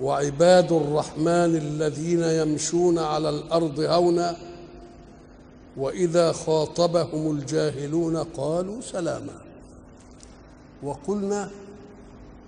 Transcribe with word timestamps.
وعباد 0.00 0.72
الرحمن 0.72 1.56
الذين 1.56 2.22
يمشون 2.22 2.98
على 2.98 3.28
الأرض 3.28 3.80
هونا 3.80 4.36
وإذا 5.76 6.32
خاطبهم 6.32 7.30
الجاهلون 7.30 8.16
قالوا 8.16 8.80
سلاما. 8.80 9.34
وقلنا 10.82 11.50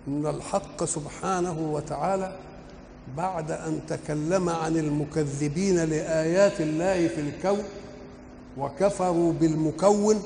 إن 0.09 0.27
الحق 0.27 0.85
سبحانه 0.85 1.73
وتعالى 1.73 2.37
بعد 3.17 3.51
أن 3.51 3.81
تكلم 3.89 4.49
عن 4.49 4.77
المكذبين 4.77 5.85
لآيات 5.85 6.61
الله 6.61 7.09
في 7.09 7.21
الكون 7.21 7.63
وكفروا 8.59 9.33
بالمكون 9.33 10.23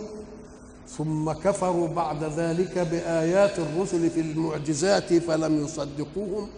ثم 0.89 1.33
كفروا 1.33 1.89
بعد 1.89 2.25
ذلك 2.25 2.79
بآيات 2.79 3.59
الرسل 3.59 4.11
في 4.11 4.21
المعجزات 4.21 5.15
فلم 5.15 5.65
يصدقوهم. 5.65 6.49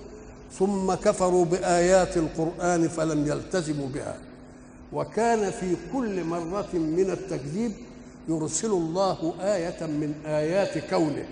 ثم 0.58 0.94
كفروا 0.94 1.44
بآيات 1.44 2.16
القرآن 2.16 2.88
فلم 2.88 3.26
يلتزموا 3.26 3.88
بها. 3.88 4.16
وكان 4.92 5.50
في 5.50 5.76
كل 5.92 6.24
مرة 6.24 6.68
من 6.72 7.10
التكذيب 7.10 7.72
يرسل 8.28 8.70
الله 8.70 9.34
آية 9.40 9.86
من 9.86 10.14
آيات 10.26 10.78
كونه. 10.90 11.24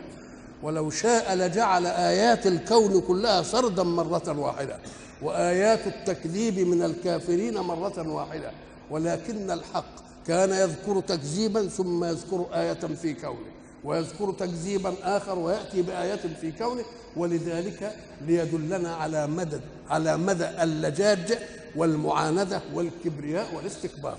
ولو 0.62 0.91
شاء 0.91 1.34
لجعل 1.34 1.86
آيات 1.86 2.47
الكون 2.47 3.00
كلها 3.00 3.42
سردا 3.42 3.83
مرة 3.83 4.39
واحدة 4.41 4.78
وآيات 5.23 5.86
التكذيب 5.86 6.58
من 6.58 6.83
الكافرين 6.83 7.55
مرة 7.55 8.08
واحدة. 8.12 8.50
ولكن 8.91 9.50
الحق 9.50 10.00
كان 10.27 10.50
يذكر 10.50 11.00
تكذيبا 11.00 11.69
ثم 11.69 12.05
يذكر 12.05 12.47
آية 12.55 12.75
في 13.02 13.14
كونه. 13.14 13.59
ويذكر 13.84 14.33
تكذيبا 14.33 14.95
آخر 15.03 15.39
ويأتي 15.39 15.83
بآية 15.83 16.20
في 16.41 16.53
كونه 16.53 16.84
ولذلك 17.17 17.97
ليدلنا 18.27 18.95
على 18.95 19.27
مدى 19.27 19.61
على 19.91 20.17
مدى 20.17 20.48
اللجاج 20.62 21.39
والمعاندة 21.77 22.61
والكبرياء 22.75 23.55
والاستكبار. 23.55 24.19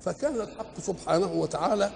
فكان 0.00 0.40
الحق 0.40 0.80
سبحانه 0.80 1.32
وتعالى 1.32 1.90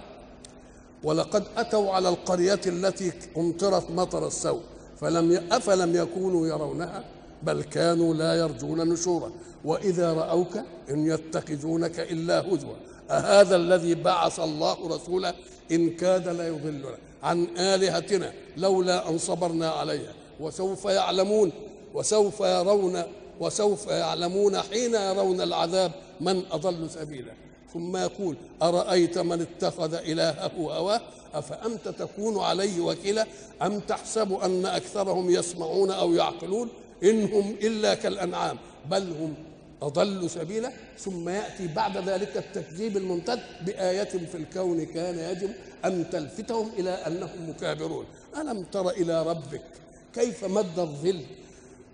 ولقد 1.03 1.45
أتوا 1.57 1.93
على 1.93 2.09
القرية 2.09 2.61
التي 2.67 3.13
امطرت 3.37 3.91
مطر 3.91 4.27
السوء 4.27 4.61
فلم 5.01 5.53
أفلم 5.53 5.97
يكونوا 5.97 6.47
يرونها 6.47 7.05
بل 7.43 7.63
كانوا 7.63 8.15
لا 8.15 8.35
يرجون 8.35 8.89
نشورا. 8.89 9.31
وإذا 9.65 10.13
رأوك 10.13 10.57
إن 10.91 11.07
يتخذونك 11.07 12.01
إلا 12.01 12.41
هزوا 12.41 12.75
أهذا 13.11 13.57
الذي 13.57 13.95
بعث 13.95 14.41
الله 14.41 14.89
رسولا 14.89 15.35
إن 15.71 15.91
كاد 15.91 16.29
ليضلنا 16.29 16.99
عن 17.23 17.47
آلهتنا 17.59 18.33
لولا 18.57 19.09
أن 19.09 19.19
صبرنا 19.19 19.71
عليها. 19.71 20.13
وسوف 20.41 20.85
يعلمون 20.85 21.53
وسوف 21.95 22.41
يرون 22.41 23.03
وسوف 23.41 23.87
يعلمون 23.87 24.61
حين 24.61 24.95
يرون 24.95 25.41
العذاب 25.41 25.93
من 26.21 26.43
أضل 26.53 26.91
سبيلا 26.91 27.33
ثم 27.75 27.97
يقول 27.97 28.37
أرأيت 28.63 29.19
من 29.19 29.41
اتخذ 29.41 29.95
إلهه 29.95 30.51
هواه؟ 30.57 31.01
أفأنت 31.35 31.89
تكون 31.89 32.39
عليه 32.39 32.81
وكيلا؟ 32.81 33.27
أم 33.63 33.81
تحسب 33.81 34.33
أن 34.33 34.67
أكثرهم 34.67 35.31
يسمعون 35.31 35.91
أو 35.91 36.15
يعقلون؟ 36.15 36.69
إن 37.03 37.25
هم 37.33 37.55
إلا 37.63 37.95
كالأنعام 37.95 38.57
بل 38.91 39.03
هم 39.03 39.35
أضل 39.83 40.31
سبيلا 40.31 40.73
ثم 40.99 41.29
يأتي 41.29 41.67
بعد 41.67 42.09
ذلك 42.09 42.37
التكذيب 42.37 42.97
الممتد 42.97 43.41
بآية 43.67 44.05
في 44.05 44.35
الكون 44.35 44.85
كان 44.85 45.19
يجب 45.19 45.51
أن 45.85 46.11
تلفتهم 46.11 46.71
إلى 46.79 46.91
أنهم 46.91 47.49
مكابرون. 47.49 48.05
ألم 48.41 48.63
تر 48.63 48.91
إلى 48.91 49.23
ربك 49.23 49.63
كيف 50.15 50.45
مد 50.45 50.79
الظل؟ 50.79 51.21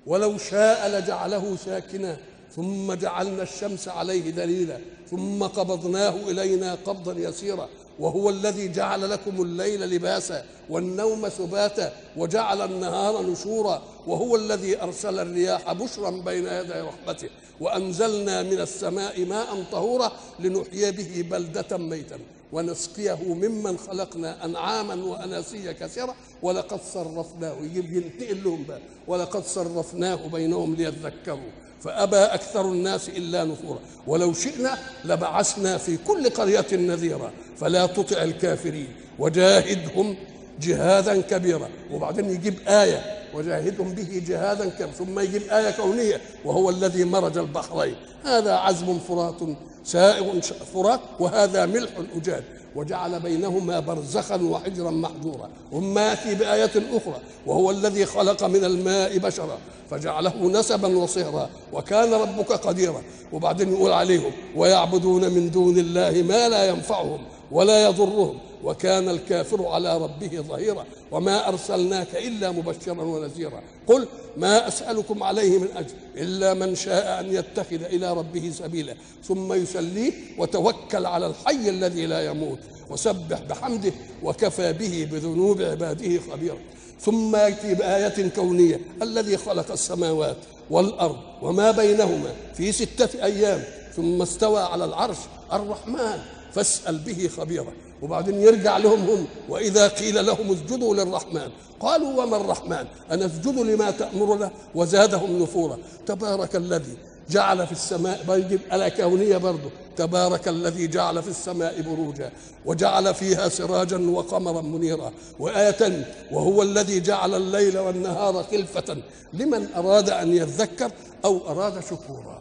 ولو 0.06 0.38
شاء 0.38 0.88
لجعله 0.88 1.56
ساكنا. 1.56 2.16
ثم 2.56 2.92
جعلنا 2.92 3.42
الشمس 3.42 3.88
عليه 3.88 4.30
دليلا. 4.30 4.78
ثم 5.10 5.42
قبضناه 5.42 6.30
إلينا 6.30 6.74
قبضا 6.74 7.12
يسيرا. 7.12 7.68
وهو 7.98 8.30
الذي 8.30 8.68
جعل 8.68 9.10
لكم 9.10 9.42
الليل 9.42 9.80
لباسا 9.90 10.44
والنوم 10.70 11.28
سباتا 11.28 11.92
وجعل 12.16 12.62
النهار 12.62 13.22
نشورا 13.22 13.82
وهو 14.06 14.36
الذي 14.36 14.82
أرسل 14.82 15.18
الرياح 15.18 15.72
بشرا 15.72 16.10
بين 16.10 16.46
يدي 16.46 16.72
رحمته 16.72 17.28
وأنزلنا 17.60 18.42
من 18.42 18.60
السماء 18.60 19.24
ماء 19.24 19.64
طهورا 19.72 20.12
لنحيي 20.40 20.90
به 20.90 21.24
بلدة 21.30 21.76
ميتا 21.78 22.18
ونسقيه 22.52 23.18
ممن 23.24 23.78
خلقنا 23.78 24.44
أنعاما 24.44 24.94
وأناسيا 24.94 25.72
كثيره 25.72 26.14
ولقد 26.42 26.80
صرفناه 26.94 27.56
ينتقل 27.74 28.44
لهم 28.44 28.64
بقى 28.68 28.80
ولقد 29.06 29.44
صرفناه 29.44 30.26
بينهم 30.28 30.74
ليذكروا. 30.74 31.50
فأبى 31.80 32.16
أكثر 32.16 32.60
الناس 32.60 33.08
إلا 33.08 33.44
نفورا. 33.44 33.78
ولو 34.06 34.32
شئنا 34.32 34.78
لبعثنا 35.04 35.78
في 35.78 35.96
كل 35.96 36.30
قرية 36.30 36.66
نذيرا. 36.72 37.30
فلا 37.60 37.86
تطع 37.86 38.22
الكافرين. 38.22 38.88
وجاهدهم 39.18 40.16
جهادا 40.60 41.20
كبيرا. 41.20 41.68
وبعدين 41.92 42.30
يجيب 42.30 42.54
آية. 42.68 43.02
وجاهدهم 43.34 43.92
به 43.92 44.22
جهادا 44.28 44.68
كبيرا. 44.68 44.90
ثم 44.90 45.18
يجيب 45.18 45.42
آية 45.42 45.70
كونية. 45.70 46.20
وهو 46.44 46.70
الذي 46.70 47.04
مرج 47.04 47.38
البحرين. 47.38 47.94
هذا 48.24 48.52
عذب 48.52 49.00
فرات 49.08 49.40
سائغ 49.84 50.40
فرات. 50.74 51.00
وهذا 51.20 51.66
ملح 51.66 51.90
اجاد 52.16 52.44
وجعل 52.76 53.20
بينهما 53.20 53.80
برزخا 53.80 54.36
وحجرا 54.42 54.90
محجورا. 54.90 55.48
ثم 55.72 55.98
ياتي 55.98 56.34
بآية 56.34 56.70
أخرى. 56.92 57.20
وهو 57.46 57.70
الذي 57.70 58.06
خلق 58.06 58.44
من 58.44 58.64
الماء 58.64 59.18
بشرا. 59.18 59.58
فجعله 59.90 60.48
نسبا 60.48 60.98
وصهرا. 60.98 61.50
وكان 61.72 62.14
ربك 62.14 62.52
قديرا. 62.52 63.02
وبعدين 63.32 63.72
يقول 63.72 63.92
عليهم 63.92 64.32
ويعبدون 64.56 65.30
من 65.30 65.50
دون 65.50 65.78
الله 65.78 66.22
ما 66.28 66.48
لا 66.48 66.68
ينفعهم 66.68 67.18
ولا 67.52 67.84
يضرهم. 67.84 68.38
وكان 68.64 69.08
الكافر 69.08 69.66
على 69.66 69.98
ربه 69.98 70.40
ظهيرا 70.48 70.84
وما 71.10 71.48
أرسلناك 71.48 72.16
إلا 72.16 72.50
مبشرا 72.50 73.02
ونذيرا. 73.02 73.62
قل 73.86 74.06
ما 74.36 74.68
أسألكم 74.68 75.22
عليه 75.22 75.58
من 75.58 75.68
أجر 75.76 75.94
إلا 76.16 76.54
من 76.54 76.74
شاء 76.74 77.20
أن 77.20 77.34
يتخذ 77.34 77.82
إلى 77.84 78.12
ربه 78.12 78.52
سبيلا. 78.58 78.94
ثم 79.24 79.52
يسليه 79.52 80.12
وتوكل 80.38 81.06
على 81.06 81.26
الحي 81.26 81.68
الذي 81.68 82.06
لا 82.06 82.24
يموت 82.24 82.58
وسبح 82.90 83.40
بحمده 83.40 83.92
وكفى 84.22 84.72
به 84.72 85.08
بذنوب 85.12 85.62
عباده 85.62 86.20
خبيرا. 86.32 86.58
ثم 87.00 87.36
يأتي 87.36 87.74
بآية 87.74 88.28
كونية. 88.28 88.80
الذي 89.02 89.36
خلق 89.36 89.72
السماوات 89.72 90.36
والأرض 90.70 91.16
وما 91.42 91.70
بينهما 91.70 92.32
في 92.54 92.72
ستة 92.72 93.24
أيام. 93.24 93.62
ثم 93.96 94.22
استوى 94.22 94.60
على 94.60 94.84
العرش 94.84 95.16
الرحمن. 95.52 96.18
فاسأل 96.56 96.98
به 96.98 97.30
خبيرا 97.36 97.72
وبعدين 98.02 98.40
يرجع 98.40 98.76
لهم 98.76 99.00
هم 99.10 99.26
وإذا 99.48 99.88
قيل 99.88 100.26
لهم 100.26 100.52
اسجدوا 100.52 100.94
للرحمن 100.94 101.50
قالوا 101.80 102.22
وما 102.22 102.36
الرحمن؟ 102.36 102.86
أنا 103.10 103.26
اسجد 103.26 103.58
لما 103.58 103.90
تأمرنا؟ 103.90 104.50
وزادهم 104.74 105.42
نفورا. 105.42 105.78
تبارك 106.06 106.56
الذي 106.56 106.96
جعل 107.30 107.66
في 107.66 107.72
السماء 107.72 108.24
بيجيب 108.28 108.60
على 108.70 108.90
كونية 108.90 109.36
برضه 109.36 109.70
تبارك 109.96 110.48
الذي 110.48 110.86
جعل 110.86 111.22
في 111.22 111.28
السماء 111.28 111.82
بروجا 111.82 112.32
وجعل 112.64 113.14
فيها 113.14 113.48
سراجا 113.48 114.10
وقمرا 114.10 114.60
منيرا 114.60 115.12
وآية 115.38 116.06
وهو 116.32 116.62
الذي 116.62 117.00
جعل 117.00 117.34
الليل 117.34 117.78
والنهار 117.78 118.42
خلفة 118.50 118.96
لمن 119.32 119.68
أراد 119.76 120.10
أن 120.10 120.36
يذكر 120.36 120.90
أو 121.24 121.40
أراد 121.48 121.80
شكورا. 121.84 122.35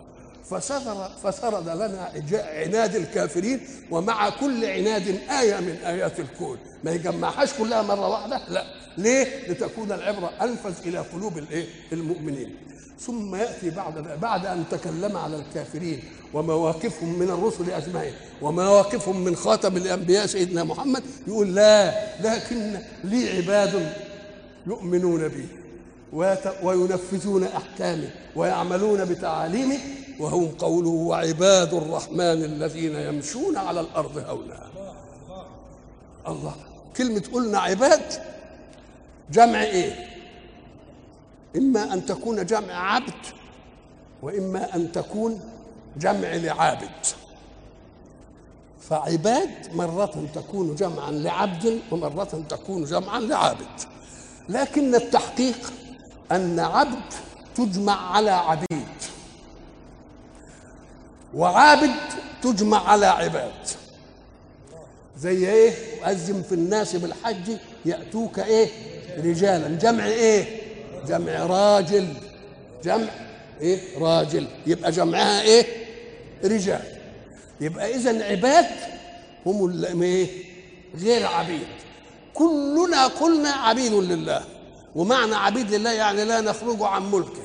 فسرد, 0.50 1.10
فسرد 1.24 1.70
لنا 1.70 2.12
عناد 2.34 2.96
الكافرين 2.96 3.60
ومع 3.92 4.30
كل 4.30 4.66
عناد 4.66 5.20
آية 5.42 5.60
من 5.60 5.76
آيات 5.86 6.20
الكون. 6.20 6.58
ما 6.84 6.92
يجمعهاش 6.92 7.54
كلها 7.54 7.82
مرة 7.82 8.08
واحدة؟ 8.10 8.42
لا. 8.50 8.64
ليه؟ 8.98 9.28
لتكون 9.52 9.92
العبرة 9.92 10.32
أنفذ 10.42 10.88
إلى 10.88 10.98
قلوب 11.00 11.38
الإيه؟ 11.38 11.66
المؤمنين. 11.92 12.56
ثم 13.00 13.36
يأتي 13.36 13.70
بعد 13.70 14.20
بعد 14.22 14.46
أن 14.46 14.64
تكلم 14.72 15.18
على 15.18 15.36
الكافرين 15.36 16.04
ومواقفهم 16.34 17.20
من 17.20 17.30
الرسل 17.30 17.72
أجمعين 17.72 18.14
ومواقفهم 18.42 19.24
من 19.24 19.36
خاتم 19.36 19.78
الأنبياء 19.78 20.26
سيدنا 20.26 20.64
محمد 20.64 21.04
يقول 21.28 21.56
لا 21.56 21.94
لكن 22.22 22.78
لي 23.04 23.30
عباد 23.38 23.94
يؤمنون 24.68 25.28
بي 25.28 25.48
وينفذون 26.64 27.44
احكامه 27.44 28.10
ويعملون 28.36 29.06
بتعاليمه 29.06 29.78
وهم 30.20 30.48
قوله 30.48 30.90
وعباد 30.90 31.74
الرحمن 31.74 32.44
الذين 32.44 32.96
يمشون 32.96 33.58
على 33.58 33.80
الأرض 33.80 34.18
هونا. 34.18 34.60
الله 36.28 36.56
كلمة 36.98 37.24
قلنا 37.34 37.60
عباد 37.60 38.24
جمع 39.32 39.64
إيه؟ 39.64 40.08
إما 41.56 41.94
أن 41.94 42.06
تكون 42.06 42.46
جمع 42.46 42.94
عبد 42.94 43.26
وإما 44.22 44.76
أن 44.76 44.92
تكون 44.92 45.40
جمع 45.98 46.36
لعابد. 46.36 47.06
فعباد 48.90 49.50
مرة 49.74 50.28
تكون 50.36 50.76
جمعا 50.76 51.12
لعبد 51.12 51.80
ومرة 51.92 52.44
تكون 52.50 52.84
جمعا 52.84 53.20
لعابد. 53.20 53.82
لكن 54.50 54.96
التحقيق 54.96 55.74
أن 56.32 56.60
عبد 56.60 57.14
تجمع 57.56 58.16
على 58.16 58.32
عبيد. 58.32 58.88
وعابد 61.36 61.92
تجمع 62.42 62.90
على 62.90 63.06
عباد. 63.06 63.52
زي 65.20 65.50
إيه؟ 65.50 65.74
أزم 66.04 66.44
في 66.44 66.56
الناس 66.56 66.96
بالحج 66.96 67.58
يأتوك 67.86 68.40
إيه؟ 68.40 68.70
رجالا. 69.18 69.68
جمع 69.68 70.06
إيه؟ 70.06 70.62
جمع 71.08 71.46
راجل. 71.46 72.08
جمع 72.84 73.08
إيه؟ 73.62 73.80
راجل. 74.00 74.48
يبقى 74.68 74.92
جمعها 74.92 75.42
إيه؟ 75.42 75.66
رجال. 76.44 76.82
يبقى 77.62 77.96
اذا 77.96 78.26
عباد 78.26 78.66
هم 79.46 80.02
إيه؟ 80.02 80.28
غير 80.96 81.28
عبيد. 81.28 81.68
كلنا 82.34 83.08
قلنا 83.08 83.50
عبيد 83.50 83.94
لله. 83.94 84.44
ومعنى 84.96 85.36
عبيد 85.36 85.74
لله 85.74 85.92
يعني 85.92 86.26
لا 86.26 86.42
نخرج 86.42 86.78
عن 86.82 87.12
ملكه. 87.12 87.45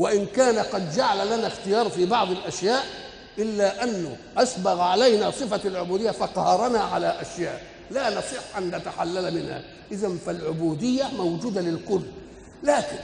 وإن 0.00 0.26
كان 0.26 0.58
قد 0.58 0.92
جعل 0.96 1.26
لنا 1.26 1.46
اختيار 1.46 1.88
في 1.88 2.06
بعض 2.06 2.30
الأشياء 2.30 2.84
إلا 3.38 3.84
أنه 3.84 4.16
أسبغ 4.36 4.80
علينا 4.80 5.30
صفة 5.30 5.68
العبودية 5.68 6.10
فقهرنا 6.10 6.78
على 6.78 7.20
أشياء 7.20 7.62
لا 7.90 8.10
نصح 8.18 8.56
أن 8.56 8.70
نتحلل 8.76 9.34
منها. 9.34 9.62
إذا 9.92 10.16
فالعبودية 10.26 11.04
موجودة 11.18 11.60
للكل. 11.60 12.00
لكن 12.62 12.96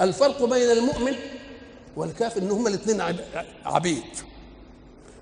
الفرق 0.00 0.44
بين 0.44 0.70
المؤمن 0.70 1.14
والكافر 1.96 2.42
ان 2.42 2.50
هما 2.50 2.68
الاثنين 2.68 3.02
عبيد 3.64 4.04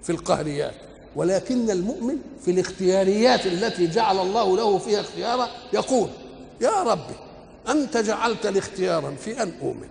في 0.03 0.11
القهريات 0.11 0.75
ولكن 1.17 1.71
المؤمن 1.71 2.17
في 2.45 2.51
الاختياريات 2.51 3.47
التي 3.47 3.87
جعل 3.87 4.19
الله 4.19 4.57
له 4.57 4.79
فيها 4.79 5.01
اختيارا 5.01 5.49
يقول 5.73 6.09
يا 6.61 6.83
ربي 6.83 7.15
أنت 7.69 7.97
جعلت 7.97 8.47
لي 8.47 8.59
اختيارا 8.59 9.15
في 9.25 9.43
أن 9.43 9.53
أؤمن 9.63 9.89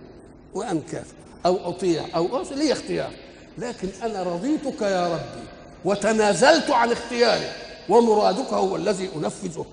وأن 0.54 0.80
كافر. 0.92 1.23
أو 1.46 1.68
أطيع 1.68 2.04
أو 2.14 2.42
أصل 2.42 2.58
لي 2.58 2.72
اختيار. 2.72 3.10
لكن 3.58 3.88
أنا 4.02 4.22
رضيتك 4.22 4.82
يا 4.82 5.08
ربي 5.08 5.44
وتنازلت 5.84 6.70
عن 6.70 6.92
اختياري 6.92 7.52
ومرادك 7.88 8.52
هو 8.52 8.76
الذي 8.76 9.08
أنفذه. 9.16 9.66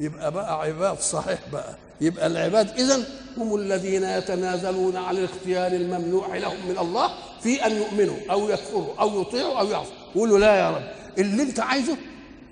يبقى 0.00 0.32
بقى 0.32 0.60
عباد 0.60 0.98
صحيح 1.00 1.38
بقى. 1.52 1.76
يبقى 2.00 2.26
العباد 2.26 2.70
اذا 2.70 3.02
هم 3.36 3.56
الذين 3.56 4.04
يتنازلون 4.04 4.96
عن 4.96 5.16
الاختيار 5.16 5.72
الممنوع 5.72 6.36
لهم 6.36 6.68
من 6.68 6.78
الله 6.78 7.10
في 7.42 7.66
أن 7.66 7.76
يؤمنوا 7.76 8.16
أو 8.30 8.48
يكفروا 8.50 8.94
أو 9.00 9.20
يطيعوا 9.20 9.58
أو 9.60 9.66
يعصوا. 9.66 9.92
يقولوا 10.14 10.38
لا 10.38 10.56
يا 10.56 10.70
رب. 10.70 10.82
اللي 11.18 11.42
أنت 11.42 11.60
عايزه 11.60 11.96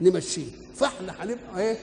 نمشيه. 0.01 0.47
فإحنا 0.77 1.15
هنبقى 1.21 1.59
إيه؟ 1.61 1.77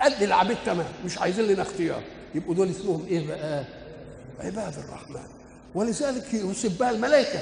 قد 0.00 0.22
العبيد 0.22 0.56
تمام. 0.66 0.86
مش 1.04 1.18
عايزين 1.18 1.44
لنا 1.44 1.62
اختيار. 1.62 2.02
يبقوا 2.34 2.54
دول 2.54 2.70
اسمهم 2.70 3.06
إيه 3.08 3.26
بقى؟ 3.26 3.64
عباد 4.40 4.74
الرحمن. 4.78 5.43
ولذلك 5.74 6.34
يوصف 6.34 6.78
بها 6.80 6.90
الملائكة. 6.90 7.38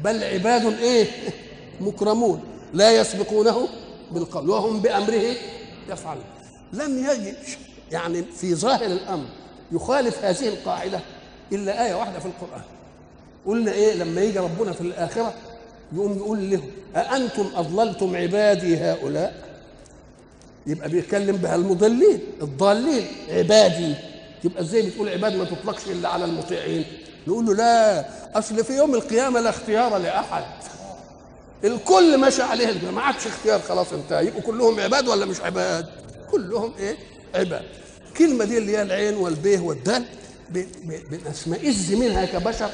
بل 0.00 0.24
عباد 0.24 0.78
إيه؟ 0.78 1.06
مكرمون. 1.80 2.42
لا 2.72 3.00
يسبقونه 3.00 3.68
بالقول. 4.10 4.50
وهم 4.50 4.80
بأمره 4.80 5.36
يفعلون. 5.90 6.24
لم 6.72 6.98
يجد 6.98 7.36
يعني 7.92 8.22
في 8.36 8.54
ظاهر 8.54 8.86
الأمر 8.86 9.26
يخالف 9.72 10.24
هذه 10.24 10.48
القاعدة 10.48 11.00
إلا 11.52 11.86
آية 11.86 11.94
واحدة 11.94 12.18
في 12.18 12.26
القرآن. 12.26 12.62
قلنا 13.46 13.72
إيه؟ 13.72 13.94
لما 13.94 14.20
يجي 14.22 14.38
ربنا 14.38 14.72
في 14.72 14.80
الآخرة 14.80 15.34
يقوم 15.92 16.16
يقول 16.16 16.50
لهم 16.50 16.70
أأنتم 16.96 17.50
أضللتم 17.56 18.16
عبادي 18.16 18.76
هؤلاء؟ 18.76 19.44
يبقى 20.66 20.88
بيتكلم 20.88 21.36
بها 21.36 21.54
المضلين 21.54 22.18
الضالين 22.42 23.06
عبادي. 23.28 23.94
يبقى 24.44 24.62
إزاي 24.62 24.82
بتقول 24.82 25.08
عباد 25.08 25.36
ما 25.36 25.44
تطلقش 25.44 25.86
إلا 25.86 26.08
على 26.08 26.24
المطيعين؟ 26.24 26.84
نقول 27.26 27.46
له 27.46 27.54
لا 27.54 28.06
أصل 28.38 28.64
في 28.64 28.76
يوم 28.76 28.94
القيامة 28.94 29.40
لا 29.40 29.50
اختيار 29.50 29.96
لأحد. 29.98 30.44
الكل 31.64 32.16
ماشي 32.18 32.42
عليه 32.42 32.90
ما 32.90 33.00
عادش 33.00 33.26
اختيار 33.26 33.60
خلاص 33.60 33.92
انتهى. 33.92 34.26
يبقوا 34.26 34.42
كلهم 34.42 34.80
عباد 34.80 35.08
ولا 35.08 35.26
مش 35.26 35.40
عباد؟ 35.40 35.86
كلهم 36.30 36.72
إيه؟ 36.78 36.96
عباد. 37.34 37.64
الكلمة 38.08 38.44
دي 38.44 38.58
اللي 38.58 38.76
هي 38.76 38.82
العين 38.82 39.16
والبيه 39.16 39.60
والدال 39.60 40.04
بنسمئز 41.10 41.92
منها 41.92 42.24
كبشر. 42.24 42.70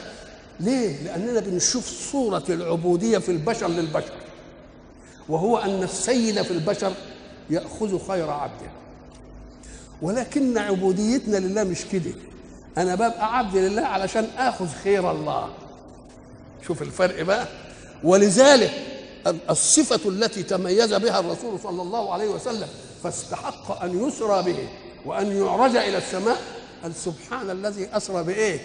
ليه؟ 0.61 1.03
لأننا 1.03 1.41
بنشوف 1.41 2.11
صورة 2.13 2.45
العبودية 2.49 3.19
في 3.19 3.29
البشر 3.29 3.69
للبشر. 3.69 4.13
وهو 5.29 5.59
أن 5.59 5.83
السيد 5.83 6.43
في 6.43 6.51
البشر 6.51 6.93
يأخذ 7.51 8.07
خير 8.09 8.31
عبده. 8.31 8.71
ولكن 10.03 10.59
عبوديتنا 10.59 11.37
لله 11.37 11.65
مش 11.65 11.85
كده. 11.93 12.13
أنا 12.79 12.95
ببقى 12.95 13.39
عبد 13.39 13.57
لله 13.57 13.83
علشان 13.83 14.25
آخذ 14.39 14.67
خير 14.85 15.11
الله. 15.11 15.49
شوف 16.67 16.83
الفرق 16.83 17.23
بقى. 17.23 17.47
ولذلك 18.05 18.71
الصفة 19.51 20.09
التي 20.09 20.43
تميز 20.43 20.95
بها 20.95 21.21
الرسول 21.21 21.61
صلى 21.61 21.83
الله 21.83 22.13
عليه 22.13 22.29
وسلم 22.29 22.69
فاستحق 23.03 23.83
أن 23.83 24.09
يسرى 24.09 24.43
به 24.43 24.69
وأن 25.07 25.37
يعرج 25.37 25.77
إلى 25.77 25.99
السماء 25.99 26.37
قال 26.83 26.95
سبحان 26.95 27.51
الذي 27.51 27.89
أسرى 27.93 28.25
بإيه؟ 28.25 28.61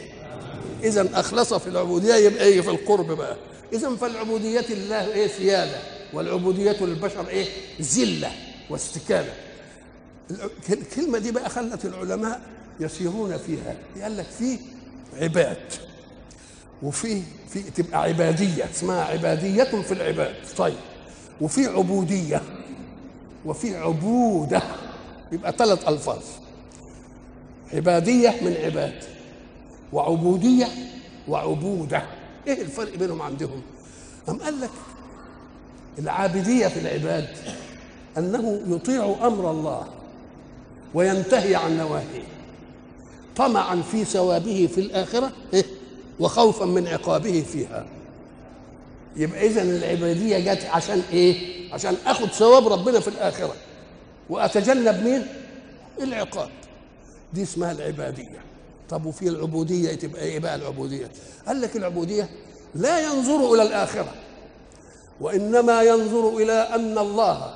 إذا 0.84 1.10
أخلص 1.20 1.54
في 1.54 1.68
العبودية 1.68 2.16
يبقى 2.16 2.44
إيه؟ 2.44 2.62
في 2.62 2.70
القرب 2.70 3.12
بقى. 3.12 3.36
إذا 3.74 3.96
فالعبودية 3.96 4.66
لله 4.70 5.08
إيه؟ 5.14 5.28
سيادة. 5.28 5.78
والعبودية 6.14 6.78
للبشر 6.82 7.28
إيه؟ 7.30 7.48
ذلة 7.82 8.32
واستكانة. 8.70 9.34
الكلمة 10.70 11.18
دي 11.20 11.32
بقى 11.32 11.50
خلت 11.50 11.86
العلماء 11.86 12.42
يسيرون 12.80 13.38
فيها. 13.38 13.76
قال 14.04 14.18
لك 14.18 14.26
في 14.26 14.58
عباد. 15.22 15.58
وفي 16.84 17.22
في 17.50 17.62
تبقى 17.62 18.02
عبادية 18.02 18.70
اسمها 18.74 19.04
عبادية 19.04 19.64
في 19.64 19.92
العباد. 19.92 20.36
طيب. 20.58 20.78
وفي 21.42 21.66
عبودية. 21.68 22.42
وفي 23.46 23.78
عبودة. 23.78 24.62
يبقى 25.32 25.52
ثلاث 25.58 25.88
ألفاظ. 25.88 26.24
عبادية 27.74 28.30
من 28.42 28.58
عباد. 28.64 29.04
وعبودية 29.94 30.68
وعبودة. 31.28 32.04
إيه 32.48 32.62
الفرق 32.62 32.96
بينهم 32.96 33.22
عندهم؟ 33.22 33.62
أم 34.30 34.38
قال 34.38 34.62
لك 34.62 34.70
العابدية 36.00 36.68
في 36.68 36.80
العباد 36.80 37.28
أنه 38.18 38.62
يطيع 38.68 39.16
أمر 39.22 39.52
الله 39.52 39.88
وينتهي 40.94 41.56
عن 41.56 41.78
نواهيه. 41.78 42.35
طمعا 43.36 43.82
في 43.92 44.06
ثوابه 44.06 44.70
في 44.76 44.82
الآخرة 44.82 45.32
إيه؟ 45.54 45.66
وخوفا 46.20 46.66
من 46.66 46.88
عقابه 46.88 47.46
فيها 47.52 47.86
يبقى 49.16 49.48
إذا 49.48 49.62
العبادية 49.62 50.54
جت 50.54 50.66
عشان 50.66 51.02
إيه؟ 51.12 51.56
عشان 51.74 51.96
آخد 52.06 52.28
ثواب 52.28 52.68
ربنا 52.68 53.00
في 53.00 53.08
الآخرة 53.08 53.54
وأتجنب 54.30 55.04
مين؟ 55.04 55.28
العقاب 56.02 56.50
دي 57.34 57.44
اسمها 57.44 57.72
العبادية 57.72 58.40
طب 58.90 59.06
وفي 59.06 59.28
العبودية 59.28 59.94
تبقى 59.96 60.22
إيه 60.22 60.40
بقى 60.40 60.56
العبودية 60.56 61.12
قال 61.48 61.62
لك 61.62 61.76
العبودية 61.76 62.30
لا 62.76 63.00
ينظر 63.00 63.54
إلى 63.54 63.64
الآخرة 63.64 64.14
وإنما 65.22 65.82
ينظر 65.82 66.38
إلى 66.38 66.54
أن 66.54 66.98
الله 66.98 67.54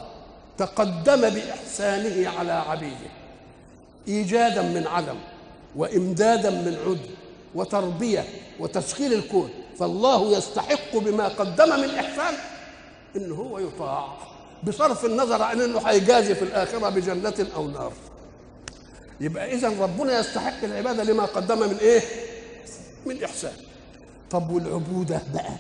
تقدم 0.58 1.30
بإحسانه 1.30 2.30
على 2.30 2.52
عبيده 2.52 3.10
إيجادا 4.08 4.62
من 4.62 4.88
عدم 4.88 5.16
وإمدادا 5.76 6.50
من 6.50 6.78
عدم 6.86 7.14
وتربية 7.56 8.26
وتسخير 8.60 9.12
الكون 9.12 9.50
فالله 9.80 10.38
يستحق 10.38 10.98
بما 10.98 11.28
قدم 11.28 11.80
من 11.80 11.90
إحسان 11.90 12.34
إن 13.16 13.32
هو 13.32 13.60
يطاع. 13.60 14.18
بصرف 14.64 15.06
النظر 15.06 15.42
عن 15.42 15.62
إنه 15.62 15.80
هيجازي 15.80 16.36
في 16.36 16.42
الآخرة 16.42 16.90
بجنة 16.90 17.48
أو 17.56 17.68
نار. 17.68 17.94
يبقى 19.22 19.54
إذا 19.54 19.70
ربنا 19.82 20.20
يستحق 20.20 20.64
العبادة 20.64 21.04
لما 21.04 21.26
قدم 21.26 21.60
من 21.60 21.78
إيه؟ 21.82 22.02
من 23.06 23.24
إحسان. 23.24 23.54
طب 24.32 24.52
والعبودة 24.52 25.22
بقى؟ 25.34 25.52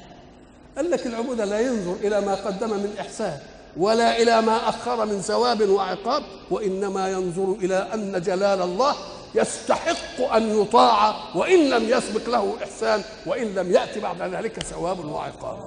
قال 0.78 0.92
لك 0.92 1.08
العبودة 1.08 1.46
لا 1.46 1.60
ينظر 1.60 1.96
إلى 2.04 2.22
ما 2.22 2.36
قدم 2.36 2.70
من 2.70 2.94
إحسان 3.00 3.38
ولا 3.78 4.22
إلى 4.22 4.42
ما 4.42 4.70
أخر 4.70 5.06
من 5.06 5.22
ثواب 5.22 5.70
وعقاب 5.70 6.24
وإنما 6.52 7.12
ينظر 7.12 7.56
إلى 7.62 7.76
أن 7.94 8.22
جلال 8.22 8.62
الله 8.62 8.96
يستحق 9.36 10.34
أن 10.36 10.62
يطاع 10.62 11.16
وإن 11.36 11.70
لم 11.70 11.90
يسبق 11.90 12.30
له 12.30 12.56
إحسان 12.64 13.02
وإن 13.26 13.56
لم 13.56 13.72
يأتي 13.72 14.00
بعد 14.00 14.22
ذلك 14.22 14.64
ثواب 14.64 15.06
وعقاب. 15.06 15.58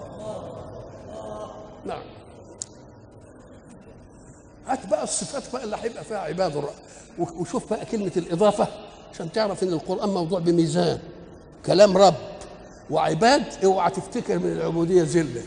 نعم. 1.86 2.02
هات 4.66 4.86
بقى 4.86 5.04
الصفات 5.04 5.52
بقى 5.52 5.64
اللي 5.64 5.76
هيبقى 5.82 6.04
فيها 6.04 6.18
عباد 6.18 6.56
الرحمن 6.56 6.82
وشوف 7.18 7.70
بقى 7.70 7.86
كلمة 7.86 8.12
الإضافة 8.16 8.68
عشان 9.14 9.32
تعرف 9.32 9.62
إن 9.62 9.68
القرآن 9.72 10.08
موضوع 10.08 10.38
بميزان. 10.38 10.98
كلام 11.66 11.96
رب. 11.96 12.14
وعباد 12.90 13.44
اوعى 13.64 13.90
تفتكر 13.90 14.38
من 14.38 14.52
العبودية 14.52 15.02
ذلة. 15.02 15.42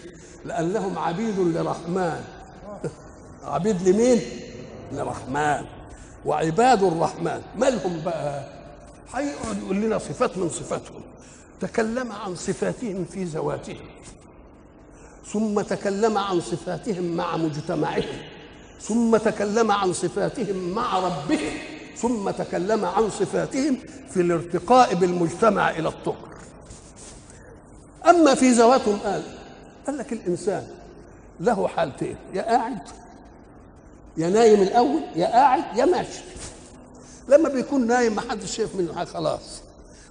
لأنهم 0.46 1.00
عبيد 1.00 1.40
لرحمن. 1.40 2.22
عبيد 3.44 3.88
لمين؟ 3.90 4.22
لرحمن. 4.92 5.66
وعباد 6.26 6.84
الرحمن 6.84 7.42
مالهم 7.58 8.02
بقى؟ 8.06 8.44
هيقعد 9.14 9.58
يقول 9.64 9.76
لنا 9.76 9.98
صفات 9.98 10.38
من 10.38 10.50
صفاتهم. 10.50 11.02
تكلم 11.62 12.12
عن 12.12 12.36
صفاتهم 12.36 13.06
في 13.06 13.24
ذواتهم. 13.24 13.86
ثم 15.26 15.62
تكلم 15.62 16.18
عن 16.18 16.42
صفاتهم 16.42 17.04
مع 17.04 17.38
مجتمعهم. 17.38 18.20
ثم 18.82 19.18
تكلم 19.18 19.72
عن 19.72 19.94
صفاتهم 19.94 20.70
مع 20.70 21.00
ربهم. 21.00 21.54
ثم 21.98 22.30
تكلم 22.30 22.86
عن 22.86 23.10
صفاتهم 23.10 23.78
في 24.10 24.22
الارتقاء 24.22 24.96
بالمجتمع 24.96 25.70
إلى 25.70 25.88
الطهر. 25.88 26.28
أما 28.10 28.36
في 28.36 28.52
ذواتهم 28.52 28.98
قال 28.98 29.24
قال 29.88 29.98
لك 29.98 30.14
الإنسان 30.14 30.68
له 31.40 31.68
حالتين 31.68 32.16
يا 32.34 32.42
قاعد 32.42 32.80
يا 34.18 34.30
نايم 34.30 34.62
الأول 34.62 35.02
يا 35.16 35.26
قاعد 35.28 35.78
يا 35.78 35.86
ماشي. 35.86 36.22
لما 37.30 37.50
بيكون 37.50 37.88
نايم 37.88 38.16
ما 38.16 38.22
حدش 38.22 38.56
شايف 38.56 38.76
منه 38.76 38.94
حاجة 38.94 39.08
خلاص. 39.08 39.62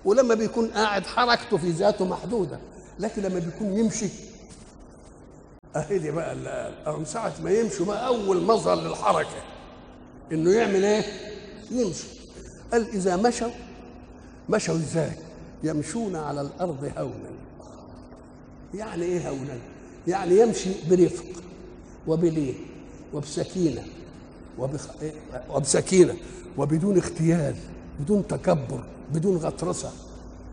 ولما 0.05 0.35
بيكون 0.35 0.69
قاعد 0.71 1.07
حركته 1.07 1.57
في 1.57 1.71
ذاته 1.71 2.05
محدودة. 2.05 2.59
لكن 2.99 3.23
لما 3.23 3.39
بيكون 3.39 3.79
يمشي 3.79 4.09
أهي 5.77 5.99
دي 5.99 6.11
بقى 6.11 6.35
من 6.99 7.05
ساعة 7.05 7.33
ما 7.45 7.51
يمشوا 7.51 7.87
بقى 7.87 8.07
أول 8.07 8.43
مظهر 8.43 8.75
للحركة. 8.81 9.43
إنه 10.33 10.51
يعمل 10.51 10.85
إيه؟ 10.85 11.05
يمشي. 11.71 12.05
قال 12.73 12.89
إذا 12.89 13.17
مشوا 13.17 13.51
مشوا 14.49 14.75
إزاي؟ 14.75 15.13
يمشون 15.63 16.17
على 16.17 16.41
الأرض 16.41 16.93
هونا. 16.99 17.31
يعني 18.75 19.05
إيه 19.05 19.29
هونا؟ 19.29 19.59
يعني 20.09 20.39
يمشي 20.39 20.71
برفق 20.91 21.25
وبلين 22.07 22.55
وبسكينة. 23.15 23.83
وبخ... 24.59 24.89
وبسكينة 25.51 26.15
وبدون 26.59 26.99
اختيال 26.99 27.55
بدون 28.01 28.27
تكبر 28.27 28.85
بدون 29.13 29.37
غطرسة. 29.37 29.93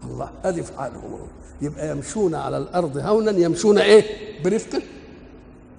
الله 0.04 0.32
في 0.44 0.78
حالهم 0.78 1.20
يبقى 1.62 1.92
يمشون 1.92 2.36
على 2.36 2.58
الأرض 2.58 2.98
هونا 2.98 3.32
يمشون 3.32 3.78
إيه؟ 3.78 4.04
برفق 4.44 4.82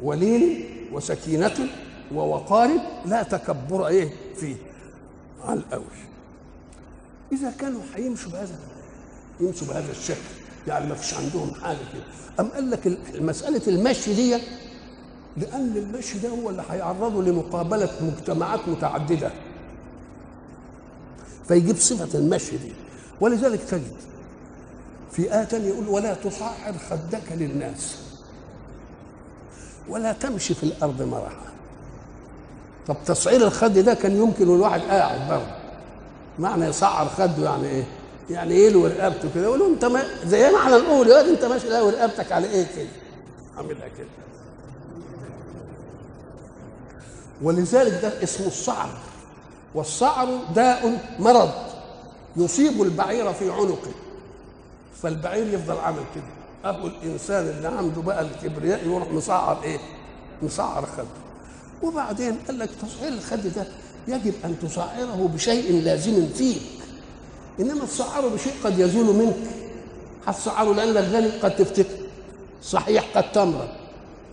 ولين 0.02 0.64
وسكينة 0.92 1.68
ووقار 2.14 2.70
لا 3.06 3.22
تكبر 3.22 3.86
إيه؟ 3.86 4.10
فيه. 4.36 4.56
على 5.44 5.60
الأول. 5.60 5.84
إذا 7.32 7.50
كانوا 7.50 7.80
هيمشوا 7.94 8.32
بهذا 8.32 8.54
يمشوا 9.40 9.66
بهذا 9.66 9.90
الشكل. 9.90 10.20
يعني 10.68 10.86
ما 10.88 10.94
فيش 10.94 11.14
عندهم 11.14 11.54
حاجة 11.54 11.78
كده. 11.94 12.02
أم 12.40 12.48
قال 12.48 12.70
لك 12.70 12.98
مسألة 13.14 13.62
المشي 13.66 14.14
دي 14.14 14.38
لأن 15.36 15.76
المشي 15.76 16.18
ده 16.18 16.28
هو 16.28 16.50
اللي 16.50 16.62
هيعرضه 16.70 17.22
لمقابلة 17.22 17.90
مجتمعات 18.00 18.60
متعددة. 18.68 19.30
فيجيب 21.48 21.76
صفة 21.76 22.18
المشي 22.18 22.56
دي. 22.56 22.72
ولذلك 23.20 23.60
تجد 23.60 23.96
في 25.12 25.34
آية 25.34 25.48
يقول 25.52 25.88
ولا 25.88 26.14
تصعر 26.14 26.74
خدك 26.90 27.32
للناس. 27.32 27.96
ولا 29.88 30.12
تمشي 30.12 30.54
في 30.54 30.62
الأرض 30.62 31.02
مرحا. 31.02 31.52
طب 32.86 32.96
تصعير 33.06 33.46
الخد 33.46 33.72
ده 33.78 33.94
كان 33.94 34.16
يمكن 34.16 34.48
والواحد 34.48 34.80
قاعد 34.80 35.28
برضه. 35.28 35.52
معنى 36.38 36.64
يصعر 36.64 37.06
خده 37.08 37.44
يعني 37.44 37.68
إيه؟ 37.68 37.84
يعني 38.30 38.54
يلوي 38.54 38.88
رقبته 38.88 39.28
كده؟ 39.34 39.44
يقول 39.44 39.58
له 39.58 39.66
أنت 39.66 39.84
ما 39.84 40.02
زي 40.26 40.50
ما 40.50 40.58
إحنا 40.58 40.78
نقول 40.78 41.08
يا 41.08 41.20
أنت 41.20 41.44
ماشي 41.44 41.68
لاوي 41.68 41.90
رقبتك 41.92 42.32
على 42.32 42.50
إيه 42.50 42.66
كده؟ 42.76 42.88
عاملها 43.56 43.88
كده. 43.88 44.06
ولذلك 47.42 48.02
ده 48.02 48.22
اسمه 48.22 48.46
الصعر. 48.46 48.88
والصعر 49.74 50.28
داء 50.54 50.98
مرض 51.18 51.50
يصيب 52.36 52.82
البعير 52.82 53.32
في 53.32 53.50
عنقه. 53.50 53.90
فالبعير 55.02 55.54
يفضل 55.54 55.78
عامل 55.78 56.02
كده. 56.14 56.24
اهو 56.70 56.86
الإنسان 56.86 57.46
اللي 57.48 57.68
عنده 57.68 58.02
بقى 58.02 58.20
الكبرياء 58.20 58.86
يروح 58.86 59.08
مصعر 59.12 59.62
إيه؟ 59.62 59.78
مصعر 60.42 60.86
خده. 60.86 61.06
وبعدين 61.82 62.36
قال 62.46 62.58
لك 62.58 62.70
تصعير 62.82 63.12
الخد 63.12 63.42
ده 63.56 63.66
يجب 64.08 64.34
أن 64.44 64.56
تصعره 64.62 65.30
بشيء 65.34 65.82
لازم 65.82 66.28
فيك. 66.28 66.62
إنما 67.60 67.84
تصعره 67.84 68.28
بشيء 68.28 68.52
قد 68.64 68.78
يزول 68.78 69.16
منك. 69.16 69.36
هتصعره 70.26 70.74
لأن 70.74 70.88
الغني 70.96 71.28
قد 71.28 71.56
تفتكر 71.56 71.96
صحيح 72.62 73.04
قد 73.16 73.32
تمرض. 73.32 73.68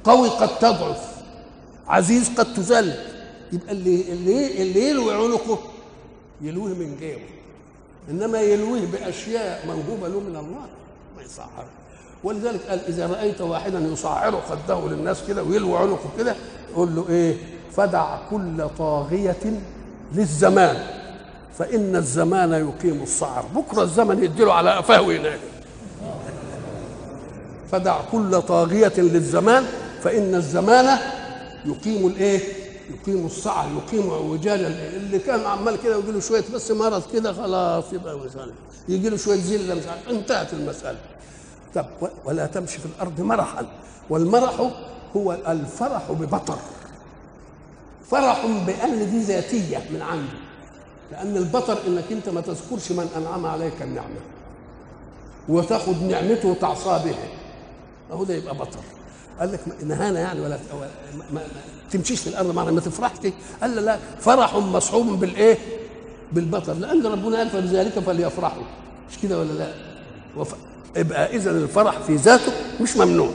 قوي 0.04 0.30
قد 0.30 0.60
تضعف. 0.60 1.19
عزيز 1.90 2.30
قد 2.38 2.54
تذل 2.54 2.94
يبقى 3.54 3.72
اللي 3.72 4.02
اللي 4.12 4.62
اللي 4.62 4.90
يلوي 4.90 5.14
عنقه 5.14 5.60
يلويه 6.42 6.74
من 6.74 6.96
جيبه. 7.00 7.22
إنما 8.10 8.42
يلويه 8.42 8.86
بأشياء 8.86 9.66
موهوبه 9.68 10.08
له 10.08 10.20
من 10.20 10.36
الله 10.36 10.68
ما 11.18 11.24
يصعر 11.24 11.66
ولذلك 12.24 12.62
قال 12.70 12.80
إذا 12.88 13.08
رأيت 13.08 13.42
واحدا 13.42 13.80
يصعر 13.80 14.42
خده 14.50 14.88
للناس 14.88 15.18
كده 15.28 15.44
ويلوي 15.44 15.78
عنقه 15.78 16.10
كده 16.18 16.36
قول 16.76 16.96
له 16.96 17.06
إيه؟ 17.10 17.36
فدع 17.76 18.18
كل 18.32 18.68
طاغية 18.78 19.60
للزمان. 20.16 20.84
فإن 21.58 21.96
الزمان 21.96 22.52
يقيم 22.52 23.04
الصعر. 23.04 23.46
بكرة 23.56 23.84
الزمن 23.84 24.24
يديله 24.24 24.54
على 24.54 24.72
قفاه 24.72 25.02
وينام. 25.02 25.40
فدع 27.72 27.98
كل 28.12 28.42
طاغية 28.42 28.94
للزمان. 28.98 29.66
فإن 30.04 30.36
الزمان 30.36 30.98
يقيم 31.66 32.08
الإيه؟ 32.08 32.40
يقيم 32.90 33.26
الصعر 33.26 33.68
يقيم 33.78 34.10
اعوجاج 34.10 34.60
اللي 34.62 35.20
كان 35.20 35.40
عمال 35.46 35.78
كده 35.84 35.98
ويجي 35.98 36.12
له 36.12 36.20
شوية 36.20 36.44
بس 36.54 36.72
مرض 36.72 37.04
كده 37.14 37.34
خلاص 37.34 37.84
يبقى 37.94 38.18
مثلا 38.20 38.52
يجي 38.90 39.10
له 39.10 39.18
شوية 39.18 39.36
زله 39.38 39.76
مش 39.76 39.88
عارف. 39.88 40.10
انتهت 40.10 40.54
المسألة. 40.54 40.98
طب 41.76 41.86
ولا 42.26 42.46
تمشي 42.46 42.80
في 42.80 42.86
الأرض 42.86 43.22
مرحا. 43.22 43.66
والمرح 44.10 44.72
هو 45.16 45.34
الفرح 45.48 46.12
ببطر. 46.12 46.58
فرح 48.12 48.46
بأن 48.68 49.12
دي 49.12 49.20
ذاتية 49.24 49.78
من 49.78 50.02
عنده. 50.02 50.34
لأن 51.12 51.38
البطر 51.38 51.78
إنك 51.88 52.12
أنت 52.12 52.30
ما 52.30 52.42
تذكرش 52.42 52.92
من 52.92 53.10
أنعم 53.18 53.46
عليك 53.46 53.82
النعمة. 53.82 54.20
وتأخذ 55.50 56.04
نعمته 56.04 56.48
وتعصى 56.50 57.02
بها 57.06 57.28
أهو 58.12 58.24
ده 58.24 58.34
يبقى 58.34 58.56
بطر. 58.56 58.80
قال 59.40 59.52
لك 59.52 59.60
نهانا 59.86 60.20
يعني 60.20 60.40
ولا 60.42 60.60
ما, 61.34 61.42
تمشيش 61.92 62.20
في 62.22 62.28
الأرض 62.28 62.56
معنا 62.56 62.72
ما 62.72 62.82
تفرحش 62.82 63.18
قال 63.62 63.76
لا, 63.76 63.98
فرح 64.20 64.56
مصحوب 64.56 65.08
بالإيه؟ 65.20 65.58
بالبطر 66.32 66.74
لأن 66.74 67.06
ربنا 67.06 67.38
قال 67.38 67.50
فبذلك 67.50 68.00
فليفرحوا 68.00 68.64
مش 69.12 69.18
كده 69.24 69.40
ولا 69.40 69.52
لا؟ 69.54 69.74
وف... 70.38 70.56
يبقى 70.96 71.36
اذا 71.36 71.52
الفرح 71.52 72.00
في 72.00 72.16
ذاته 72.16 72.52
مش 72.82 72.98
ممنوع 72.98 73.30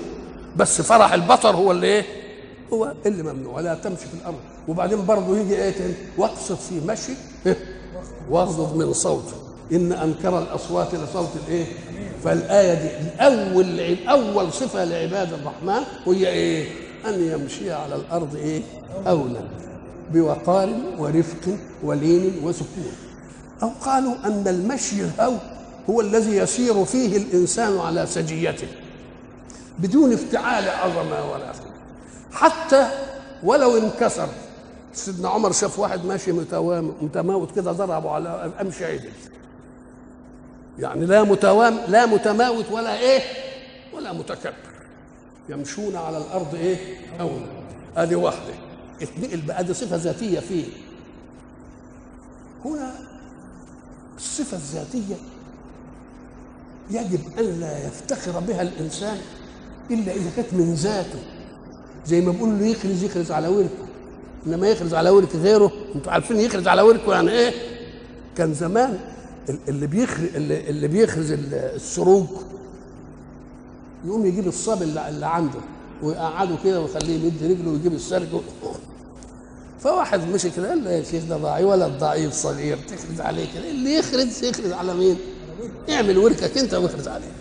بس 0.57 0.81
فرح 0.83 1.13
البطر 1.13 1.57
هو 1.57 1.71
اللي 1.73 1.87
إيه؟ 1.87 2.05
هو 2.73 2.93
اللي 3.07 3.23
ممنوع 3.23 3.55
ولا 3.57 3.75
تمشي 3.75 3.97
في 3.97 4.15
الأرض 4.21 4.37
وبعدين 4.69 5.07
برضه 5.07 5.39
يجي 5.39 5.57
إيه 5.63 5.71
تاني؟ 5.71 5.95
واقصد 6.19 6.57
في 6.57 6.81
مشي 6.87 7.13
واغضض 8.31 8.77
من 8.77 8.93
صوته 8.93 9.33
إن 9.73 9.93
أنكر 9.93 10.39
الأصوات 10.39 10.95
لصوت 10.95 11.31
الإيه؟ 11.47 11.67
فالآية 12.25 12.75
دي 12.75 12.91
أول 13.25 13.97
أول 14.09 14.53
صفة 14.53 14.85
لعباد 14.85 15.33
الرحمن 15.33 15.83
وهي 16.07 16.29
إيه؟ 16.29 16.69
أن 17.07 17.23
يمشي 17.33 17.73
على 17.73 17.95
الأرض 17.97 18.37
إيه؟ 18.37 18.63
أولا 19.07 19.41
بوقار 20.13 20.69
ورفق 20.99 21.57
ولين 21.83 22.41
وسكون 22.45 22.93
أو 23.63 23.69
قالوا 23.69 24.15
أن 24.25 24.49
المشي 24.49 25.01
الهو 25.01 25.35
هو 25.91 26.01
الذي 26.01 26.37
يسير 26.37 26.85
فيه 26.85 27.17
الإنسان 27.17 27.79
على 27.79 28.07
سجيته 28.07 28.67
بدون 29.79 30.13
افتعال 30.13 30.69
عظمة 30.69 31.33
ولا 31.33 31.53
حتى 32.33 32.89
ولو 33.43 33.77
انكسر 33.79 34.29
سيدنا 34.95 35.29
عمر 35.29 35.53
شاف 35.53 35.79
واحد 35.79 36.05
ماشي 36.05 36.33
متماوت 37.03 37.55
كده 37.57 37.73
ضربه 37.73 38.11
على 38.11 38.51
أمشي 38.61 38.85
عدل 38.85 39.11
يعني 40.79 41.07
لا 41.07 41.23
متوام 41.23 41.79
لا 41.89 42.07
متماوت 42.07 42.71
ولا 42.73 42.99
إيه 43.01 43.21
ولا 43.95 44.13
متكبر. 44.13 44.55
يمشون 45.49 45.97
على 45.97 46.19
الأرض 46.19 46.55
إيه؟ 46.55 46.77
اولا 47.21 47.47
أدي 47.97 48.15
واحدة. 48.15 48.55
اتنقل 49.03 49.41
بقى 49.41 49.65
دي 49.65 49.75
صفة 49.75 49.97
ذاتية 49.97 50.41
فيه. 50.41 50.65
هنا 52.65 52.95
الصفة 54.17 54.57
الذاتية 54.57 55.15
يجب 56.91 57.21
أن 57.39 57.61
لا 57.61 57.87
يفتخر 57.87 58.41
بها 58.41 58.63
الإنسان 58.63 59.19
إلا 59.91 60.13
إذا 60.13 60.31
كانت 60.37 60.55
من 60.55 60.75
ذاته. 60.75 61.19
زي 62.07 62.21
ما 62.21 62.33
بيقول 62.33 62.59
له 62.59 62.67
يخرج 62.67 63.03
يخرج 63.03 63.33
على 63.33 63.49
وركه. 63.49 63.85
إنما 64.47 64.69
يخرج 64.69 64.95
على 64.95 65.11
ورك 65.11 65.37
غيره. 65.37 65.73
أنتوا 65.95 66.13
عارفين 66.13 66.41
يخرج 66.41 66.69
على 66.69 66.83
وركه 66.83 67.13
يعني 67.13 67.31
إيه؟ 67.31 67.53
كان 68.37 68.55
زمان 68.55 68.99
اللي 69.69 69.87
بيخرج 69.87 70.29
اللي, 70.35 70.89
بيخرج 70.89 71.27
السروج 71.53 72.27
يقوم 74.05 74.27
يجيب 74.27 74.47
الصاب 74.49 74.83
اللي, 74.83 75.27
عنده 75.27 75.59
ويقعده 76.03 76.57
كده 76.65 76.81
ويخليه 76.81 77.15
يمد 77.15 77.43
رجله 77.43 77.71
ويجيب 77.71 77.93
السرج 77.93 78.29
فواحد 79.81 80.29
مشي 80.29 80.51
كده 80.51 80.69
قال 80.69 80.85
له 80.85 80.91
يا 80.91 81.03
شيخ 81.03 81.25
ده 81.25 81.37
ضعيف 81.37 81.67
ولد 81.67 81.99
ضعيف 81.99 82.33
صغير 82.33 82.79
تخرج 82.79 83.21
عليه 83.21 83.47
كده 83.55 83.71
اللي 83.71 83.95
يخرج 83.95 84.43
يخرج 84.43 84.73
على 84.73 84.95
مين؟ 84.95 85.17
اعمل 85.91 86.19
وركك 86.19 86.59
انت 86.59 86.75
واخرج 86.75 87.09
عليه 87.09 87.33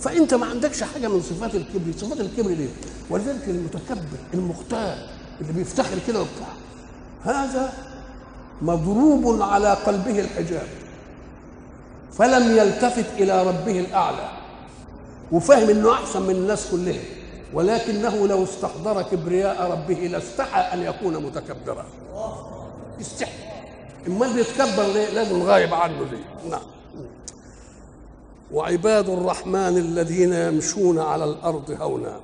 فانت 0.00 0.34
ما 0.34 0.46
عندكش 0.46 0.82
حاجة 0.82 1.08
من 1.08 1.22
صفات 1.22 1.54
الكبر 1.54 1.92
صفات 1.98 2.20
الكبر 2.20 2.50
ليه 2.50 2.68
ولذلك 3.10 3.48
المتكبر 3.48 4.18
المختار 4.34 4.96
اللي 5.40 5.52
بيفتخر 5.52 5.98
كده 6.08 6.20
وبتاع 6.20 6.52
هذا 7.24 7.72
مضروب 8.62 9.42
على 9.42 9.74
قلبه 9.74 10.20
الحجاب 10.20 10.66
فلم 12.12 12.56
يلتفت 12.56 13.06
إلى 13.18 13.42
ربه 13.48 13.80
الأعلى 13.80 14.28
وفهم 15.32 15.70
إنه 15.70 15.92
أحسن 15.92 16.22
من 16.22 16.30
الناس 16.30 16.70
كلها 16.70 17.00
ولكنه 17.54 18.26
لو 18.26 18.44
استحضر 18.44 19.02
كبرياء 19.02 19.70
ربه 19.70 19.94
لاستحى 19.94 20.60
أن 20.60 20.82
يكون 20.82 21.16
متكبرا. 21.26 21.84
يستحي 23.00 23.32
امال 24.06 24.32
بيتكبر 24.34 24.82
ليه 24.94 25.10
لازم 25.10 25.42
غايب 25.42 25.74
عنه 25.74 26.04
ليه 26.10 26.50
نعم. 26.50 26.60
وعباد 28.52 29.08
الرحمن 29.08 29.76
الذين 29.78 30.32
يمشون 30.32 30.98
على 30.98 31.24
الأرض 31.24 31.76
هونا 31.80 32.20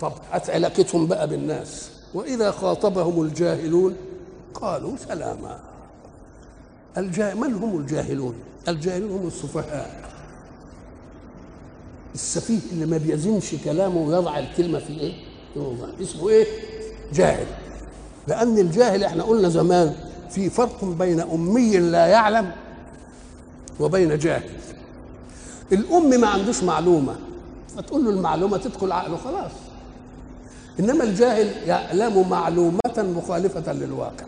طب 0.00 0.12
علاقتهم 0.48 1.06
بقى 1.06 1.28
بالناس. 1.28 1.90
وإذا 2.14 2.50
خاطبهم 2.50 3.22
الجاهلون 3.22 3.96
قالوا 4.54 4.96
سلاما. 5.08 5.60
الجا... 6.98 7.34
من 7.34 7.54
هم 7.54 7.78
الجاهلون؟ 7.78 8.34
الجاهلون 8.68 9.10
هم 9.10 9.26
السفهاء. 9.26 10.12
السفيه 12.14 12.58
اللي 12.72 12.86
ما 12.86 12.96
بيزنش 12.96 13.54
كلامه 13.64 13.96
ويضع 14.00 14.38
الكلمة 14.38 14.78
في 14.78 15.00
إيه؟ 15.00 15.12
في 15.54 15.60
موضع 15.60 15.86
اسمه 16.02 16.28
إيه؟ 16.28 16.46
جاهل. 17.12 17.46
لأن 18.28 18.58
الجاهل 18.58 19.04
إحنا 19.04 19.22
قلنا 19.22 19.48
زمان 19.48 19.94
في 20.30 20.50
فرق 20.50 20.84
بين 20.84 21.20
أمي 21.20 21.78
لا 21.78 22.06
يعلم 22.06 22.50
وبين 23.80 24.18
جاهل. 24.18 24.50
الأم 25.72 26.20
ما 26.20 26.26
عندوش 26.26 26.62
معلومة. 26.62 27.16
فتقول 27.76 28.04
له 28.04 28.10
المعلومة 28.10 28.56
تدخل 28.56 28.92
عقله 28.92 29.16
خلاص. 29.16 29.52
إنما 30.80 31.04
الجاهل 31.04 31.68
يعلم 31.68 32.28
معلومة 32.30 32.80
مخالفة 32.98 33.72
للواقع. 33.72 34.26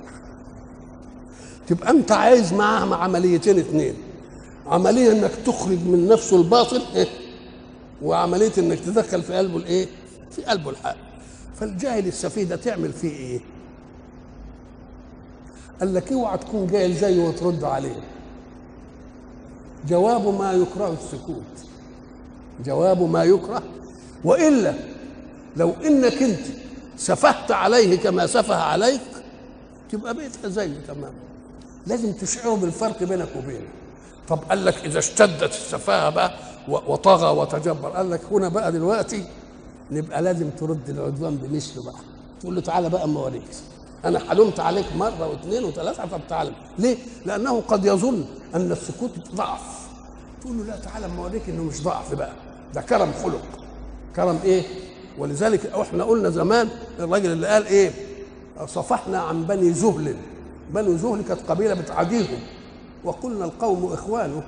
تبقى 1.67 1.91
انت 1.91 2.13
عايز 2.13 2.53
معاه 2.53 2.95
عمليتين 2.97 3.59
اثنين 3.59 3.95
عملية 4.67 5.13
انك 5.13 5.31
تخرج 5.47 5.79
من 5.79 6.09
نفسه 6.09 6.37
الباطل 6.37 6.83
إيه؟ 6.95 7.07
وعملية 8.03 8.53
انك 8.59 8.79
تدخل 8.81 9.23
في 9.23 9.35
قلبه 9.35 9.57
الإيه؟ 9.57 9.87
في 10.31 10.43
قلبه 10.43 10.71
الحق. 10.71 10.97
فالجاهل 11.61 12.07
السفيه 12.07 12.45
ده 12.45 12.57
تعمل 12.57 12.93
فيه 12.93 13.11
إيه؟ 13.11 13.41
قال 15.81 15.95
لك 15.95 16.13
اوعى 16.13 16.39
تكون 16.39 16.67
جاهل 16.67 16.95
زيه 16.95 17.29
وترد 17.29 17.65
عليه. 17.65 18.01
جواب 19.89 20.39
ما 20.39 20.53
يكره 20.53 20.93
السكوت. 21.03 21.69
جواب 22.65 23.03
ما 23.03 23.25
يكره. 23.25 23.63
وإلا 24.25 24.75
لو 25.57 25.73
إنك 25.85 26.23
انت 26.23 26.47
سفهت 26.97 27.51
عليه 27.51 27.99
كما 27.99 28.27
سفه 28.27 28.55
عليك 28.57 29.01
تبقى 29.91 30.15
بقيت 30.15 30.47
زيه 30.47 30.81
تماما. 30.89 31.13
لازم 31.87 32.13
تشعره 32.13 32.55
بالفرق 32.57 33.03
بينك 33.03 33.29
وبينه. 33.37 33.69
طب 34.29 34.39
قال 34.51 34.65
لك 34.65 34.85
إذا 34.85 34.99
اشتدت 34.99 35.43
السفاهة 35.53 36.11
بقى 36.11 36.35
وطغى 36.69 37.39
وتجبر 37.39 37.89
قال 37.89 38.11
لك 38.11 38.21
هنا 38.33 38.49
بقى 38.49 38.73
دلوقتي 38.73 39.25
نبقى 39.91 40.23
لازم 40.23 40.51
ترد 40.51 40.91
العدوان 40.91 41.37
بمثله 41.37 41.83
بقى. 41.83 42.01
تقول 42.41 42.55
له 42.55 42.61
تعالى 42.61 42.89
بقى 42.89 43.05
أما 43.05 43.21
أوريك. 43.21 43.43
أنا 44.05 44.19
حلمت 44.19 44.61
عليك 44.61 44.87
مرة 44.97 45.29
واثنين 45.29 45.65
وثلاثة 45.65 46.05
طب 46.07 46.21
تعالى. 46.29 46.53
ليه؟ 46.79 46.97
لأنه 47.27 47.61
قد 47.61 47.85
يظن 47.85 48.25
أن 48.55 48.73
السكوت 48.73 49.11
ضعف. 49.35 49.61
تقول 50.43 50.59
له 50.59 50.65
لا 50.65 50.77
تعالى 50.77 51.07
أما 51.07 51.23
أوريك 51.23 51.49
إنه 51.49 51.63
مش 51.63 51.83
ضعف 51.83 52.15
بقى. 52.15 52.33
ده 52.75 52.81
كرم 52.81 53.13
خلق. 53.23 53.43
كرم 54.17 54.39
إيه؟ 54.45 54.63
ولذلك 55.19 55.67
إحنا 55.67 56.05
قلنا 56.05 56.31
زمان 56.31 56.69
الراجل 56.99 57.33
اللي 57.33 57.47
قال 57.47 57.67
إيه؟ 57.67 57.93
صفحنا 58.67 59.19
عن 59.19 59.45
بني 59.45 59.73
زهل. 59.73 60.17
بني 60.71 60.99
زهل 60.99 61.23
كانت 61.29 61.41
قبيله 61.49 61.75
بتعاديهم 61.75 62.39
وقلنا 63.05 63.45
القوم 63.45 63.93
إخوانه 63.93 64.43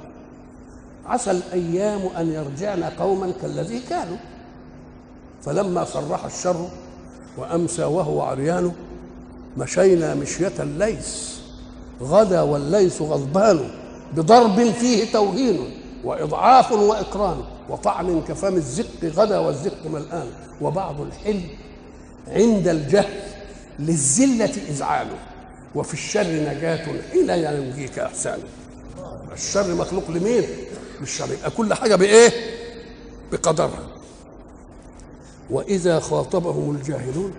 عسى 1.06 1.30
الأيام 1.30 2.00
أن 2.16 2.32
يرجعن 2.32 2.84
قوما 2.84 3.32
كالذي 3.42 3.80
كانوا. 3.80 4.16
فلما 5.42 5.84
صرح 5.84 6.24
الشر 6.24 6.68
وأمسى 7.38 7.84
وهو 7.84 8.22
عريان 8.22 8.72
مشينا 9.56 10.14
مشية 10.14 10.52
الليث. 10.60 11.36
غدا 12.02 12.40
والليث 12.42 13.02
غضبان 13.02 13.70
بضرب 14.16 14.70
فيه 14.70 15.12
توهين 15.12 15.58
وإضعاف 16.04 16.72
وإكرام 16.72 17.36
وطعن 17.68 18.22
كفم 18.28 18.54
الزق 18.54 19.04
غدا 19.04 19.38
والزق 19.38 19.86
ملآن. 19.86 20.26
وبعض 20.60 21.00
الحلم 21.00 21.48
عند 22.28 22.68
الجهل 22.68 23.22
للزلة 23.78 24.52
إذعانه 24.68 25.18
وفي 25.76 25.94
الشر 25.94 26.26
نجاة 26.26 26.86
حين 27.12 27.30
ينجيك 27.30 27.98
إحسانه 27.98 28.42
الشر 29.32 29.74
مخلوق 29.74 30.10
لمين؟ 30.10 30.42
للشر. 31.00 31.32
يبقى 31.32 31.50
كل 31.50 31.74
حاجة 31.74 31.96
بإيه؟ 31.96 32.30
بقدرها 33.32 33.86
وإذا 35.50 36.00
خاطبهم 36.00 36.76
الجاهلون 36.76 37.32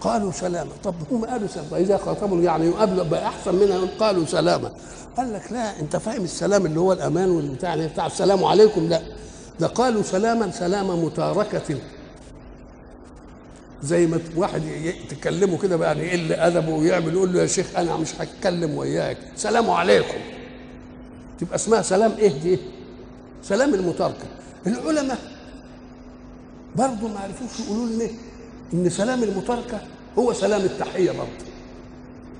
قالوا 0.00 0.32
سلاما. 0.32 0.70
طب 0.84 0.94
هم 1.10 1.24
قالوا 1.24 1.48
سلاما. 1.48 1.68
فإذا 1.68 1.96
خاطبهم 1.96 2.44
يعني 2.44 2.66
يقابلوا 2.66 3.04
بقى 3.04 3.26
أحسن 3.26 3.54
منها 3.54 3.80
قالوا 4.00 4.26
سلاما. 4.26 4.72
قال 5.16 5.32
لك 5.32 5.52
لا 5.52 5.80
أنت 5.80 5.96
فاهم 5.96 6.24
السلام 6.24 6.66
اللي 6.66 6.80
هو 6.80 6.92
الأمان 6.92 7.30
والبتاع 7.30 7.86
بتاع 7.86 8.06
السلام 8.06 8.44
عليكم؟ 8.44 8.88
لا. 8.88 9.02
ده 9.60 9.66
قالوا 9.66 10.02
سلاما 10.02 10.50
سلام 10.50 11.04
متاركة. 11.04 11.76
زي 13.82 14.06
ما 14.06 14.20
واحد 14.36 14.62
تكلمه 15.08 15.58
كده 15.58 15.76
بقى 15.76 15.88
يعني 15.98 16.06
يقل 16.08 16.32
أدبه 16.32 16.70
ويعمل 16.74 17.12
يقول 17.14 17.32
له 17.32 17.40
يا 17.42 17.46
شيخ 17.46 17.66
أنا 17.76 17.96
مش 17.96 18.08
هتكلم 18.18 18.74
وياك. 18.76 19.16
سلام 19.36 19.70
عليكم. 19.70 20.18
تبقى 21.40 21.54
اسمها 21.54 21.82
سلام 21.82 22.12
إيه 22.18 22.32
دي؟ 22.42 22.58
سلام 23.42 23.74
المتاركه 23.74 24.24
العلماء 24.66 25.18
برضه 26.76 27.08
ما 27.08 27.20
عرفوش 27.20 27.66
يقولوا 27.66 27.86
لنا 27.86 28.08
إن 28.74 28.90
سلام 28.90 29.22
المتاركه 29.22 29.80
هو 30.18 30.32
سلام 30.32 30.60
التحية 30.60 31.10
برضه 31.10 31.44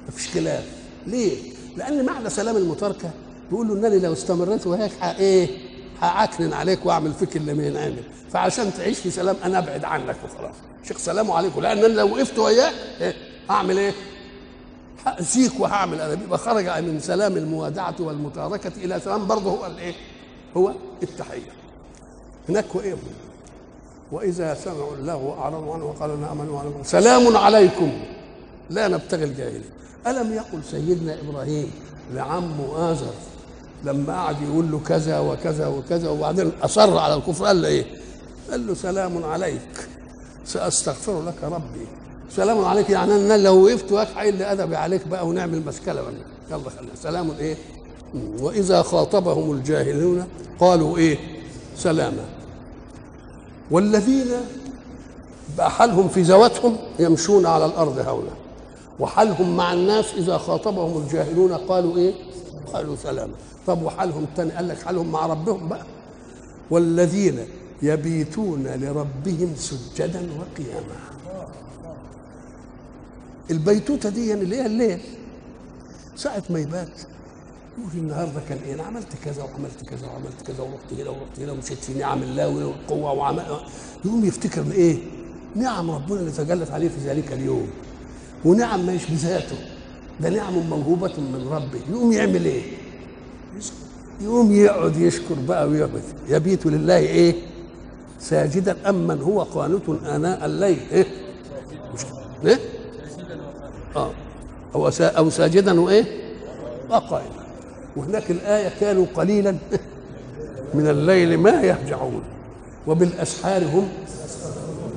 مفيش 0.08 0.28
خلاف. 0.28 0.64
ليه؟ 1.06 1.36
لأن 1.76 2.04
معنى 2.04 2.30
سلام 2.30 2.56
المتاركه 2.56 3.10
بيقول 3.50 3.68
له 3.68 3.74
إنني 3.74 3.98
لو 3.98 4.12
استمريت 4.12 4.66
وهيك 4.66 4.92
إيه؟ 5.02 5.48
هعكنن 6.02 6.52
عليك 6.52 6.86
وأعمل 6.86 7.12
فيك 7.12 7.36
اللي 7.36 7.54
ما 7.54 7.66
ينعمل 7.66 8.02
فعشان 8.30 8.74
تعيش 8.74 8.98
في 8.98 9.10
سلام 9.10 9.36
أنا 9.44 9.58
أبعد 9.58 9.84
عنك 9.84 10.16
وخلاص. 10.24 10.54
شيخ 10.88 10.98
سلام 10.98 11.30
عليكم. 11.30 11.60
لأن 11.60 11.78
أنا 11.78 11.86
لو 11.86 12.14
وقفت 12.14 12.38
وياك 12.38 12.72
إيه؟ 13.00 13.14
اعمل 13.50 13.78
إيه؟ 13.78 13.92
هأذيك 15.06 15.60
وهعمل. 15.60 16.00
أنا 16.00 16.14
بيبقى 16.14 16.38
خرج 16.38 16.68
من 16.68 17.00
سلام 17.00 17.36
الموادعة 17.36 17.94
والمتاركة 18.00 18.72
إلى 18.76 19.00
سلام 19.00 19.26
برضه 19.26 19.50
هو 19.50 19.66
الإيه؟ 19.66 19.94
هو 20.56 20.72
التحية. 21.02 21.52
هناك 22.48 22.64
إيه 22.84 22.94
وإذا 24.12 24.54
سمعوا 24.54 24.94
الله 24.94 25.36
أعرضوا 25.38 25.74
عنه 25.74 25.84
وقالوا 25.84 26.16
نامنوا 26.16 26.60
عليكم 26.60 26.82
سلام 26.82 27.36
عليكم. 27.36 27.92
لا 28.70 28.88
نبتغي 28.88 29.24
الجاهلين 29.24 29.70
ألم 30.06 30.32
يقل 30.32 30.64
سيدنا 30.70 31.16
إبراهيم 31.20 31.70
لعمه 32.14 32.92
ازر 32.92 33.12
لما 33.84 34.12
قعد 34.12 34.36
يقول 34.42 34.70
له 34.70 34.80
كذا 34.86 35.18
وكذا 35.18 35.66
وكذا 35.66 36.10
وبعدين 36.10 36.52
أصر 36.62 36.98
على 36.98 37.14
الكفر 37.14 37.44
قال 37.46 37.62
له 37.62 37.68
إيه؟ 37.68 37.84
قال 38.50 38.66
له 38.66 38.74
سلام 38.74 39.24
عليك 39.24 39.88
سأستغفر 40.46 41.22
لك 41.22 41.34
ربي 41.44 41.86
سلام 42.36 42.64
عليك 42.64 42.90
يعني 42.90 43.14
أنا 43.16 43.38
لو 43.38 43.64
وقفت 43.66 43.92
واقف 43.92 44.14
حيل 44.14 44.42
ادبي 44.42 44.76
عليك 44.76 45.08
بقى 45.08 45.26
ونعمل 45.26 45.62
مشكله 45.66 46.02
ولا 46.02 46.12
يلا 46.50 46.70
خلينا 46.70 46.94
سلام 47.02 47.30
إيه؟ 47.38 47.56
وإذا 48.40 48.82
خاطبهم 48.82 49.52
الجاهلون 49.52 50.26
قالوا 50.60 50.96
إيه؟ 50.98 51.18
سلاما 51.78 52.24
والذين 53.70 54.26
بقى 55.58 55.70
حالهم 55.70 56.08
في 56.08 56.22
ذواتهم 56.22 56.76
يمشون 56.98 57.46
على 57.46 57.66
الأرض 57.66 57.98
هونا 57.98 58.30
وحالهم 59.00 59.56
مع 59.56 59.72
الناس 59.72 60.04
إذا 60.16 60.38
خاطبهم 60.38 61.02
الجاهلون 61.02 61.52
قالوا 61.52 61.96
إيه؟ 61.96 62.12
قالوا 62.66 62.96
سلاما 62.96 63.32
طب 63.66 63.82
وحالهم 63.82 64.24
الثاني 64.24 64.50
قال 64.50 64.68
لك 64.68 64.82
حالهم 64.82 65.12
مع 65.12 65.26
ربهم 65.26 65.68
بقى. 65.68 65.86
والذين 66.70 67.38
يبيتون 67.82 68.66
لربهم 68.66 69.54
سجدا 69.56 70.28
وقياما. 70.38 70.96
البيتوتة 73.50 74.08
دي 74.08 74.34
اللي 74.34 74.56
هي 74.56 74.66
الليل. 74.66 75.00
ساعة 76.16 76.42
ما 76.50 76.58
يبات 76.58 77.00
يقول 77.78 77.90
النهارده 77.94 78.40
كان 78.48 78.58
إيه؟ 78.66 78.74
أنا 78.74 78.82
عملت 78.82 79.08
كذا 79.24 79.42
وعملت 79.42 79.84
كذا 79.88 80.06
وعملت 80.06 80.42
كذا 80.46 80.62
ورحت 80.62 80.92
هنا 80.92 81.10
ورحت 81.10 81.40
هنا 81.40 81.52
ومشيت 81.52 81.78
في 81.78 81.94
نعم 81.94 82.22
الله 82.22 82.48
والقوة 82.48 83.12
وعمل 83.12 83.42
يقوم 84.04 84.24
يفتكر 84.24 84.64
إيه؟ 84.72 84.98
نعم 85.56 85.90
ربنا 85.90 86.20
اللي 86.20 86.30
تجلت 86.30 86.70
عليه 86.70 86.88
في 86.88 87.00
ذلك 87.08 87.32
اليوم. 87.32 87.66
ونعم 88.44 88.86
مش 88.86 89.10
بذاته. 89.10 89.56
ده 90.20 90.28
نعم 90.30 90.54
موهوبة 90.70 91.12
من 91.18 91.48
ربه 91.50 91.80
يقوم 91.90 92.12
يعمل 92.12 92.44
إيه؟ 92.44 92.62
يقوم 94.20 94.52
يقعد 94.52 94.96
يشكر 94.96 95.34
بقى 95.48 95.68
ويعبد 95.68 96.02
يبيت 96.28 96.66
لله 96.66 96.96
إيه؟ 96.98 97.34
ساجدا 98.20 98.76
أمن 98.88 99.20
هو 99.22 99.42
قانت 99.42 99.82
آناء 100.06 100.46
الليل 100.46 100.78
إيه؟ 100.92 101.06
مش 101.94 102.00
إيه؟ 102.44 102.58
آه 103.96 104.10
أو 104.74 104.88
أو 105.00 105.30
ساجدا 105.30 105.80
وإيه؟ 105.80 106.04
وقائما 106.90 107.42
وهناك 107.96 108.30
الآية 108.30 108.68
كانوا 108.80 109.06
قليلا 109.14 109.56
من 110.74 110.86
الليل 110.88 111.38
ما 111.38 111.62
يهجعون 111.62 112.22
وبالأسحار 112.86 113.64
هم 113.64 113.88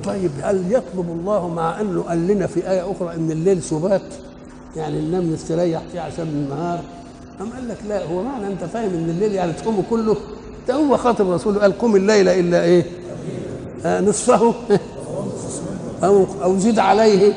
طيب 0.04 0.30
هل 0.42 0.64
يطلب 0.72 1.10
الله 1.10 1.48
مع 1.48 1.80
أنه 1.80 2.02
قال 2.02 2.26
لنا 2.26 2.46
في 2.46 2.70
آية 2.70 2.90
أخرى 2.92 3.14
أن 3.14 3.30
الليل 3.30 3.62
سبات 3.62 4.02
يعني 4.76 5.00
ننام 5.00 5.32
نستريح 5.32 5.80
فيه 5.92 6.00
عشان 6.00 6.24
النهار. 6.24 6.80
أم 7.40 7.50
قال 7.52 7.68
لك 7.68 7.76
لا 7.88 8.04
هو 8.04 8.22
معنى 8.22 8.46
أنت 8.46 8.64
فاهم 8.64 8.90
أن 8.94 9.10
الليل 9.10 9.32
يعني 9.32 9.52
تقومه 9.52 9.82
كله. 9.90 10.16
ده 10.68 10.74
هو 10.74 10.96
خاطب 10.96 11.30
رسوله 11.30 11.60
قال 11.60 11.78
قم 11.78 11.96
الليل 11.96 12.28
إلا 12.28 12.62
إيه؟ 12.64 12.84
آه 13.84 14.00
نصفه. 14.00 14.54
أو 16.04 16.26
أو 16.42 16.58
زد 16.58 16.78
عليه. 16.78 17.32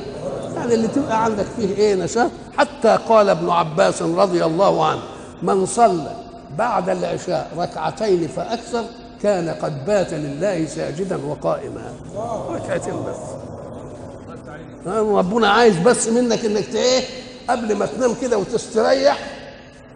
يعني 0.56 0.74
اللي 0.74 0.88
تبقى 0.88 1.24
عندك 1.24 1.46
فيه 1.58 1.76
إيه 1.76 1.96
نشاط؟ 1.96 2.32
حتى 2.58 2.98
قال 3.10 3.30
ابن 3.30 3.50
عباس 3.50 4.02
رضي 4.02 4.46
الله 4.46 4.86
عنه 4.86 5.02
من 5.44 5.66
صلى 5.66 6.16
بعد 6.58 6.90
العشاء 6.90 7.52
ركعتين 7.58 8.28
فأكثر 8.28 8.84
كان 9.24 9.50
قد 9.50 9.86
بات 9.86 10.14
لله 10.14 10.66
ساجدا 10.66 11.20
وقائما. 11.28 11.82
ركعتين 12.50 12.94
بس. 12.94 13.18
ربنا 14.88 15.50
عايز 15.50 15.78
بس 15.78 16.08
منك 16.08 16.46
إنك 16.46 16.76
إيه؟ 16.76 17.02
قبل 17.50 17.76
ما 17.76 17.86
تنام 17.86 18.14
كده 18.22 18.38
وتستريح 18.38 19.36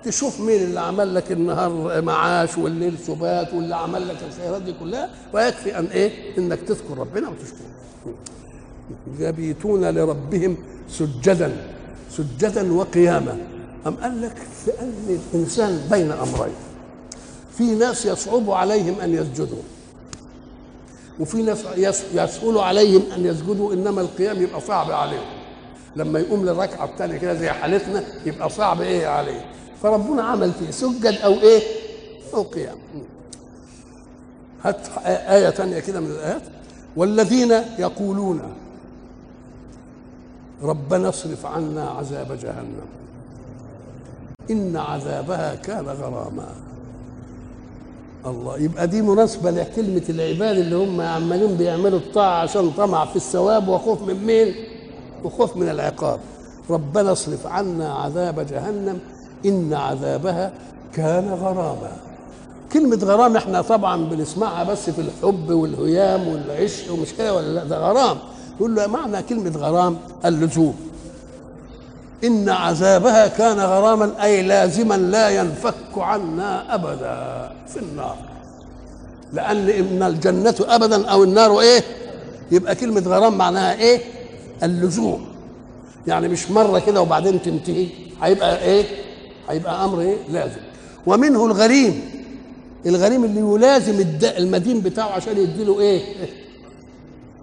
تشوف 0.03 0.39
مين 0.39 0.62
اللي 0.63 0.79
عمل 0.79 1.15
لك 1.15 1.32
النهار 1.32 2.01
معاش 2.01 2.58
والليل 2.58 2.97
سبات 3.08 3.53
واللي 3.53 3.75
عمل 3.75 4.08
لك 4.08 4.17
الخيرات 4.27 4.62
دي 4.62 4.73
كلها 4.79 5.10
ويكفي 5.34 5.79
أن 5.79 5.86
إيه؟ 5.86 6.38
إنك 6.38 6.60
تذكر 6.62 6.97
ربنا 6.97 7.29
وتشكره. 7.29 7.73
يبيتون 9.19 9.86
لربهم 9.86 10.58
سجدا 10.89 11.51
سجدا 12.12 12.73
وقياما. 12.73 13.38
أم 13.88 13.95
قال 13.95 14.21
لك 14.21 14.36
لأن 14.67 15.19
الإنسان 15.34 15.88
بين 15.91 16.12
أمرين. 16.12 16.53
في 17.58 17.63
ناس 17.63 18.06
يصعب 18.06 18.51
عليهم 18.51 18.99
أن 19.03 19.13
يسجدوا 19.13 19.62
وفي 21.19 21.41
ناس 21.41 21.60
يسهل 22.13 22.58
عليهم 22.58 23.03
أن 23.15 23.25
يسجدوا 23.25 23.73
إنما 23.73 24.01
القيام 24.01 24.41
يبقى 24.41 24.62
صعب 24.62 24.91
عليهم. 24.91 25.42
لما 25.95 26.19
يقوم 26.19 26.45
للركعة 26.45 26.86
الثانية 26.86 27.17
كده 27.17 27.34
زي 27.34 27.49
حالتنا 27.49 28.03
يبقى 28.25 28.49
صعب 28.49 28.82
إيه 28.82 29.08
عليه. 29.08 29.45
فربنا 29.84 30.23
عمل 30.23 30.51
فيه 30.51 30.71
سجد 30.71 31.17
أو 31.23 31.34
إيه؟ 31.34 31.62
أو 32.34 32.41
قيام. 32.41 32.77
هات 34.63 34.77
آية 35.06 35.49
ثانية 35.49 35.79
كده 35.79 35.99
من 35.99 36.12
الآيات. 36.12 36.41
والذين 36.95 37.51
يقولون 37.79 38.41
ربنا 40.63 41.10
اصرف 41.10 41.45
عنا 41.45 41.89
عذاب 41.89 42.38
جهنم. 42.41 42.86
إن 44.51 44.77
عذابها 44.77 45.56
كان 45.56 45.86
غراما. 45.86 46.47
الله 48.25 48.58
يبقى 48.58 48.88
دي 48.88 49.01
مناسبة 49.01 49.51
لكلمة 49.51 50.03
العباد 50.10 50.58
اللي 50.58 50.75
هم 50.75 51.01
عمالين 51.01 51.56
بيعملوا 51.58 51.99
الطاعة 51.99 52.41
عشان 52.41 52.71
طمع 52.71 53.06
في 53.06 53.15
الثواب 53.15 53.67
وخوف 53.67 54.01
من 54.01 54.23
مين؟ 54.25 54.53
وخوف 55.23 55.57
من 55.57 55.69
العقاب. 55.69 56.19
ربنا 56.69 57.12
اصرف 57.12 57.47
عنا 57.47 57.93
عذاب 57.93 58.47
جهنم 58.47 58.99
إن 59.45 59.73
عذابها 59.73 60.51
كان 60.93 61.29
غراما. 61.29 61.91
كلمة 62.73 62.99
غرام 63.03 63.36
إحنا 63.38 63.62
طبعا 63.62 64.05
بنسمعها 64.05 64.63
بس 64.63 64.89
في 64.89 65.01
الحب 65.01 65.49
والهيام 65.49 66.27
والعشق 66.27 66.93
ومش 66.93 67.13
كده 67.13 67.33
ولا 67.33 67.47
لأ؟ 67.53 67.63
ده 67.63 67.77
غرام. 67.77 68.17
يقول 68.57 68.75
له 68.75 68.88
معنى 68.88 69.23
كلمة 69.23 69.57
غرام؟ 69.57 69.97
اللزوم. 70.25 70.75
إن 72.23 72.49
عذابها 72.49 73.27
كان 73.27 73.59
غراما 73.59 74.23
أي 74.23 74.43
لازما 74.43 74.95
لا 74.95 75.29
ينفك 75.29 75.73
عنا 75.97 76.75
أبدا 76.75 77.51
في 77.67 77.79
النار. 77.79 78.15
لأن 79.33 79.69
إن 79.69 80.03
الجنة 80.03 80.55
أبدا 80.59 81.07
أو 81.07 81.23
النار 81.23 81.59
إيه؟ 81.59 81.83
يبقى 82.51 82.75
كلمة 82.75 83.01
غرام 83.01 83.38
معناها 83.38 83.73
إيه؟ 83.73 84.01
اللزوم. 84.63 85.26
يعني 86.08 86.28
مش 86.28 86.52
مرة 86.52 86.80
كده 86.80 87.02
وبعدين 87.02 87.41
تنتهي. 87.41 87.88
هيبقى 88.21 88.63
إيه؟ 88.63 88.86
هيبقى 89.49 89.86
أمر 89.86 90.02
إيه؟ 90.02 90.15
لازم. 90.32 90.60
ومنه 91.06 91.45
الغريم. 91.45 92.02
الغريم 92.86 93.23
اللي 93.23 93.39
يلازم 93.39 94.06
المدين 94.23 94.82
بتاعه 94.82 95.10
عشان 95.10 95.38
يديله 95.38 95.80
إيه؟ 95.80 96.02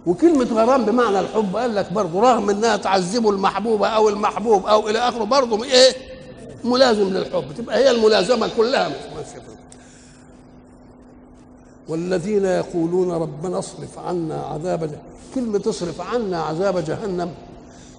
وكلمة 0.07 0.45
غرام 0.45 0.85
بمعنى 0.85 1.21
الحب. 1.21 1.57
قال 1.57 1.75
لك 1.75 1.93
برضه 1.93 2.21
رغم 2.21 2.51
إنها 2.51 2.77
تعذبه 2.77 3.31
المحبوبة 3.31 3.89
أو 3.89 4.09
المحبوب 4.09 4.67
أو 4.67 4.89
إلى 4.89 4.99
آخره 4.99 5.25
برضه 5.25 5.65
إيه؟ 5.65 5.93
ملازم 6.65 7.09
للحب. 7.09 7.45
تبقى 7.59 7.77
هي 7.79 7.91
الملازمة 7.91 8.51
كلها. 8.57 8.89
مش 8.89 8.95
ماشية 9.17 9.51
والذين 11.91 12.45
يقولون 12.45 13.11
ربنا 13.11 13.59
اصرف 13.59 13.99
عنا 13.99 14.43
عذاب 14.43 14.81
جهنم 14.81 15.03
كلمة 15.35 15.63
اصرف 15.67 16.01
عنا 16.01 16.43
عذاب 16.43 16.85
جهنم 16.85 17.31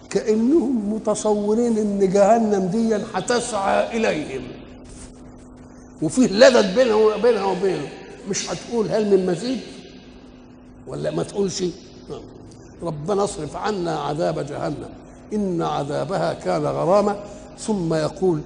كأنهم 0.10 0.94
متصورين 0.94 1.78
إن 1.78 2.10
جهنم 2.14 2.68
دي 2.68 2.96
هتسعى 3.14 3.98
إليهم. 3.98 4.42
وفيه 6.02 6.28
لدد 6.28 6.76
بينه 6.76 7.18
بينها 7.18 7.46
وبينه. 7.46 7.88
مش 8.30 8.50
هتقول 8.50 8.88
هل 8.90 9.18
من 9.18 9.26
مزيد؟ 9.26 9.60
ولا 10.88 11.12
ما 11.12 11.24
تقولش؟ 11.24 11.64
ربنا 12.84 13.24
اصرف 13.24 13.56
عنا 13.56 14.00
عذاب 14.00 14.46
جهنم. 14.46 14.90
إن 15.34 15.62
عذابها 15.62 16.34
كان 16.34 16.64
غراما. 16.64 17.24
ثم 17.60 17.94
يقول 17.94 18.42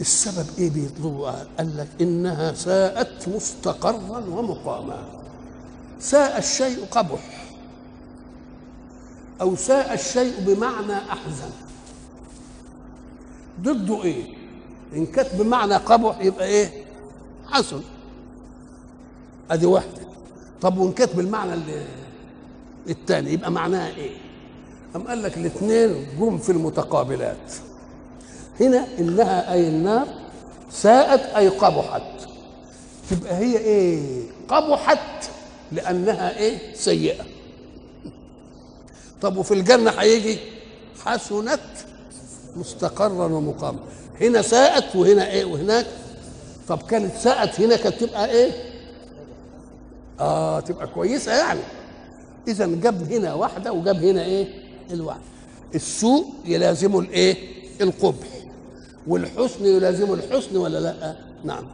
السبب 0.00 0.46
إيه 0.58 0.70
بيطلبوا 0.70 1.30
قال 1.58 1.76
لك 1.76 1.88
إنها 2.00 2.52
ساءت 2.52 3.28
مستقرا 3.28 4.24
ومقاما. 4.28 5.08
ساء 6.00 6.38
الشيء 6.38 6.84
قبح 6.90 7.44
أو 9.40 9.56
ساء 9.56 9.94
الشيء 9.94 10.34
بمعنى 10.40 10.92
أحزن. 10.94 11.50
ضده 13.60 14.02
إيه؟ 14.02 14.34
إن 14.96 15.06
كانت 15.06 15.34
بمعنى 15.34 15.74
قبح 15.74 16.20
يبقى 16.20 16.46
إيه؟ 16.46 16.84
حسن. 17.48 17.80
أدي 19.50 19.66
واحدة. 19.66 20.02
طب 20.60 20.78
وإن 20.78 20.92
كانت 20.92 21.16
بالمعنى 21.16 21.54
الثاني 22.88 23.32
يبقى 23.32 23.50
معناها 23.50 23.88
إيه؟ 23.88 24.16
أم 24.96 25.02
قال 25.02 25.22
لك 25.22 25.36
الاثنين 25.38 26.06
جم 26.20 26.38
في 26.38 26.52
المتقابلات. 26.52 27.52
هنا 28.60 28.86
إنها 28.98 29.52
أي 29.52 29.68
النار 29.68 30.06
ساءت 30.70 31.20
أي 31.20 31.48
قبحت. 31.48 32.02
تبقى 33.10 33.34
هي 33.36 33.58
إيه؟ 33.58 34.22
قبحت 34.48 35.24
لأنها 35.72 36.38
إيه؟ 36.38 36.74
سيئة. 36.74 37.24
طب 39.20 39.36
وفي 39.36 39.54
الجنة 39.54 39.90
هيجي؟ 39.90 40.38
حسنت 41.04 41.60
مستقرا 42.56 43.24
ومقاما 43.24 43.78
هنا 44.20 44.42
ساءت 44.42 44.96
وهنا 44.96 45.30
إيه؟ 45.30 45.44
وهناك. 45.44 45.86
طب 46.68 46.82
كانت 46.82 47.16
ساءت 47.16 47.60
هنا 47.60 47.76
كانت 47.76 48.04
تبقى 48.04 48.30
إيه؟ 48.30 48.52
آه 50.20 50.60
تبقى 50.60 50.86
كويسة 50.86 51.32
يعني. 51.32 51.60
إذا 52.48 52.66
جاب 52.66 53.12
هنا 53.12 53.34
واحدة 53.34 53.72
وجاب 53.72 53.96
هنا 54.04 54.24
إيه؟ 54.24 54.48
الواحده 54.90 55.22
السوء 55.74 56.26
يلازمه 56.44 57.00
الإيه؟ 57.00 57.36
القبح. 57.80 58.26
والحسن 59.06 59.64
يلازمه 59.64 60.14
الحسن 60.14 60.56
ولا 60.56 60.78
لا؟ 60.78 61.16
نعم. 61.44 61.64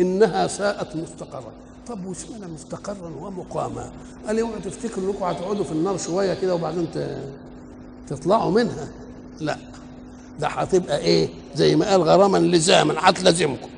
إنها 0.00 0.46
ساءت 0.46 0.96
مستقرا. 0.96 1.52
طب 1.86 2.06
واسمنا 2.06 2.46
مستقرا 2.46 3.12
ومقاما؟ 3.20 3.90
قال 4.26 4.38
اوعوا 4.38 4.58
تفتكروا 4.64 5.12
انكم 5.12 5.24
هتقعدوا 5.24 5.64
في 5.64 5.72
النار 5.72 5.98
شوية 5.98 6.34
كده 6.34 6.54
وبعدين 6.54 6.88
تطلعوا 8.08 8.50
منها. 8.50 8.88
لا. 9.40 9.56
ده 10.40 10.48
هتبقى 10.48 10.98
إيه؟ 10.98 11.28
زي 11.54 11.76
ما 11.76 11.90
قال 11.90 12.02
غراما 12.02 12.38
لزاما 12.38 12.94
هتلزمكم 12.98 13.68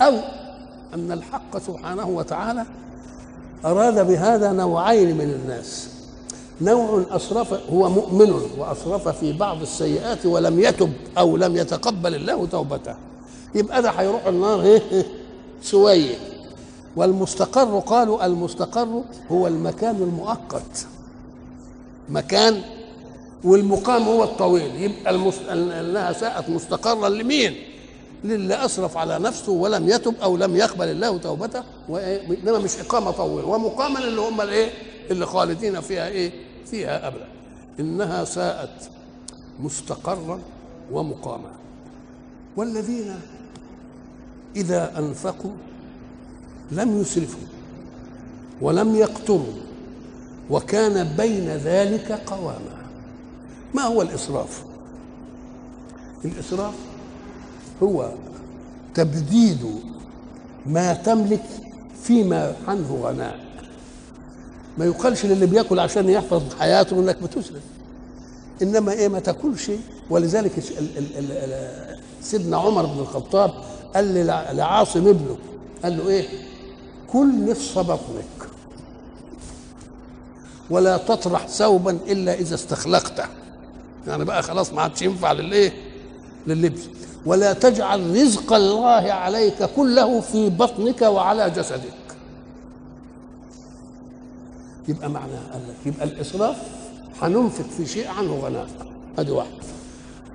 أو 0.00 0.14
أن 0.94 1.12
الحق 1.12 1.58
سبحانه 1.58 2.08
وتعالى 2.08 2.64
أراد 3.64 4.06
بهذا 4.06 4.52
نوعين 4.52 5.16
من 5.18 5.30
الناس. 5.30 5.88
نوع 6.60 7.04
اسرف 7.10 7.54
هو 7.72 7.88
مؤمن 7.88 8.42
واسرف 8.58 9.08
في 9.08 9.32
بعض 9.32 9.62
السيئات 9.62 10.26
ولم 10.26 10.60
يتب 10.60 10.92
أو 11.18 11.36
لم 11.36 11.56
يتقبل 11.56 12.14
الله 12.14 12.46
توبته 12.46 12.94
يبقى 13.54 13.82
ده 13.82 13.90
هيروح 13.90 14.26
النار 14.26 14.80
شوية 15.62 16.14
والمستقر 16.96 17.78
قالوا 17.78 18.26
المستقر 18.26 19.02
هو 19.30 19.46
المكان 19.46 19.96
المؤقت 19.96 20.86
مكان 22.08 22.62
والمقام 23.44 24.02
هو 24.02 24.24
الطويل 24.24 24.82
يبقى 24.82 25.10
المس... 25.14 25.34
إنها 25.50 26.12
ساءت 26.12 26.48
مستقرا 26.48 27.08
لمين؟ 27.08 27.54
للي 28.24 28.64
اسرف 28.64 28.96
على 28.96 29.18
نفسه 29.18 29.52
ولم 29.52 29.88
يتب 29.88 30.14
أو 30.22 30.36
لم 30.36 30.56
يقبل 30.56 30.88
الله 30.88 31.18
توبته 31.18 31.62
انما 31.90 32.58
مش 32.58 32.70
إقامة 32.80 33.10
طويلة 33.10 33.48
ومقاما 33.48 33.98
اللي 33.98 34.20
هم 34.20 34.40
الإيه؟ 34.40 34.70
اللي 35.10 35.26
خالدين 35.26 35.80
فيها 35.80 36.08
إيه؟ 36.08 36.32
فيها 36.66 37.08
أبدا. 37.08 37.26
إنها 37.80 38.24
ساءت 38.24 38.90
مستقرا 39.60 40.40
ومقاما. 40.92 41.50
والذين 42.56 43.14
إذا 44.56 44.98
أنفقوا 44.98 45.52
لم 46.72 47.00
يسرفوا 47.00 47.46
ولم 48.60 48.94
يقتروا 48.94 49.54
وكان 50.50 51.16
بين 51.16 51.48
ذلك 51.48 52.12
قواما. 52.12 52.84
ما 53.74 53.82
هو 53.82 54.02
الإسراف؟ 54.02 54.64
الإسراف 56.24 56.74
هو 57.82 58.10
تبديد 58.94 59.66
ما 60.66 60.94
تملك 60.94 61.44
فيما 62.02 62.56
عنه 62.68 63.00
غناء. 63.02 63.43
ما 64.78 64.84
يقالش 64.84 65.26
للي 65.26 65.46
بياكل 65.46 65.78
عشان 65.80 66.08
يحفظ 66.08 66.42
حياته 66.58 66.98
إنك 66.98 67.22
بتسرف 67.22 67.62
إنما 68.62 68.92
إيه 68.92 69.08
ما 69.08 69.18
تاكلش. 69.20 69.70
ولذلك 70.10 70.52
سيدنا 72.22 72.56
عمر 72.56 72.86
بن 72.86 72.98
الخطاب 73.00 73.50
قال 73.94 74.26
لعاصم 74.56 75.08
ابنه 75.08 75.36
قال 75.82 75.98
له 75.98 76.08
إيه؟ 76.08 76.24
كل 77.12 77.50
نصف 77.50 77.78
بطنك 77.78 78.48
ولا 80.70 80.96
تطرح 80.96 81.46
ثوبا 81.48 81.90
إلا 82.08 82.34
إذا 82.34 82.54
استخلقته 82.54 83.24
يعني 84.06 84.24
بقى 84.24 84.42
خلاص 84.42 84.72
ما 84.72 84.82
عادش 84.82 85.02
ينفع 85.02 85.32
للإيه؟ 85.32 85.72
لللبس. 86.46 86.80
ولا 87.26 87.52
تجعل 87.52 88.16
رزق 88.22 88.52
الله 88.52 89.12
عليك 89.12 89.62
كله 89.76 90.20
في 90.20 90.50
بطنك 90.50 91.02
وعلى 91.02 91.50
جسدك. 91.50 92.03
يبقى 94.88 95.10
معناها 95.10 95.50
قال 95.52 95.62
لك 95.68 95.86
يبقى 95.94 96.04
الإسراف 96.06 96.56
هننفق 97.22 97.64
في 97.76 97.86
شيء 97.86 98.08
عنه 98.08 98.34
غناء 98.34 98.66
أدي 99.18 99.30
واحد. 99.30 99.48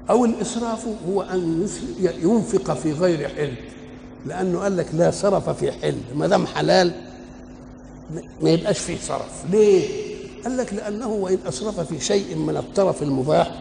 أو 0.09 0.25
الإسراف 0.25 0.87
هو 1.09 1.21
أن 1.21 1.67
ينفق 1.99 2.73
في 2.73 2.91
غير 2.91 3.29
حل 3.29 3.53
لأنه 4.25 4.59
قال 4.59 4.77
لك 4.77 4.87
لا 4.93 5.11
سرف 5.11 5.49
في 5.49 5.71
حل 5.71 5.97
ما 6.15 6.27
دام 6.27 6.45
حلال 6.47 6.91
ما 8.41 8.49
يبقاش 8.49 8.79
فيه 8.79 8.97
صرف. 9.07 9.45
ليه؟ 9.51 9.87
قال 10.43 10.57
لك 10.57 10.73
لأنه 10.73 11.07
وإن 11.07 11.37
أسرف 11.47 11.79
في 11.79 11.99
شيء 11.99 12.35
من 12.35 12.57
الطرف 12.57 13.03
المباح 13.03 13.51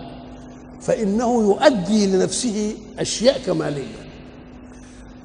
فإنه 0.80 1.42
يؤدي 1.42 2.06
لنفسه 2.06 2.74
أشياء 2.98 3.38
كمالية. 3.46 4.08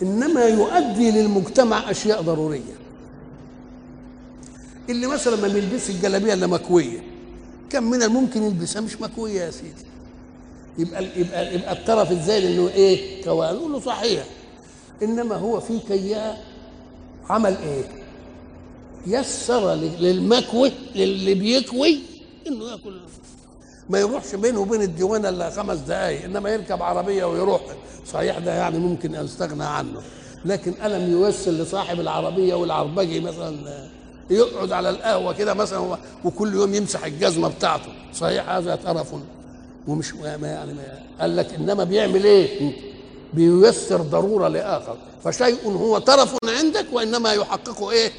إنما 0.01 0.45
يؤدي 0.45 1.11
للمجتمع 1.11 1.91
أشياء 1.91 2.21
ضرورية. 2.21 2.82
اللي 4.89 5.07
مثلا 5.07 5.35
ما 5.35 5.47
بيلبسش 5.47 5.89
الجلابية 5.89 6.33
إلا 6.33 6.47
مكوية. 6.47 7.03
كم 7.69 7.83
من 7.83 8.03
الممكن 8.03 8.43
يلبسها؟ 8.43 8.81
مش 8.81 9.01
مكوية 9.01 9.41
يا 9.41 9.51
سيدي. 9.51 9.85
يبقى 10.77 11.03
يبقى 11.19 11.55
يبقى 11.55 11.73
الطرف 11.73 12.11
الزايد 12.11 12.45
إنه 12.45 12.69
إيه؟ 12.69 13.23
كوان. 13.23 13.55
نقول 13.55 13.71
له 13.71 13.79
صحيح. 13.79 14.25
إنما 15.03 15.35
هو 15.35 15.59
في 15.59 15.79
كياه 15.87 16.37
عمل 17.29 17.57
إيه؟ 17.57 17.83
يسر 19.07 19.73
للمكوي 19.73 20.71
للي 20.95 21.33
بيكوي 21.33 21.99
إنه 22.47 22.65
يأكل 22.71 22.99
ما 23.89 23.99
يروحش 23.99 24.35
بينه 24.35 24.59
وبين 24.59 24.81
الديوانه 24.81 25.29
إلا 25.29 25.49
خمس 25.49 25.77
دقائق 25.77 26.23
إنما 26.23 26.49
يركب 26.49 26.81
عربية 26.81 27.25
ويروح. 27.25 27.61
صحيح 28.07 28.39
ده 28.39 28.53
يعني 28.53 28.77
ممكن 28.79 29.15
أستغنى 29.15 29.63
عنه. 29.63 30.01
لكن 30.45 30.73
ألم 30.83 31.23
ييسر 31.23 31.51
لصاحب 31.51 31.99
العربية 31.99 32.55
والعربجي 32.55 33.19
مثلا 33.19 33.87
يقعد 34.29 34.71
على 34.71 34.89
القهوة 34.89 35.33
كده 35.33 35.53
مثلا 35.53 35.97
وكل 36.25 36.53
يوم 36.53 36.73
يمسح 36.73 37.05
الجزمة 37.05 37.47
بتاعته. 37.47 37.89
صحيح 38.13 38.49
هذا 38.49 38.75
طرف 38.75 39.13
ومش 39.87 40.13
ما 40.13 40.47
يعني 40.47 40.73
ما 40.73 40.99
قال 41.21 41.35
لك 41.35 41.53
إنما 41.53 41.83
بيعمل 41.83 42.23
إيه؟ 42.23 42.73
بييسر 43.33 44.01
ضرورة 44.01 44.47
لآخر. 44.47 44.97
فشيء 45.23 45.67
هو 45.67 45.97
طرف 45.97 46.35
عندك 46.59 46.85
وإنما 46.91 47.33
يحققه 47.33 47.91
إيه؟ 47.91 48.11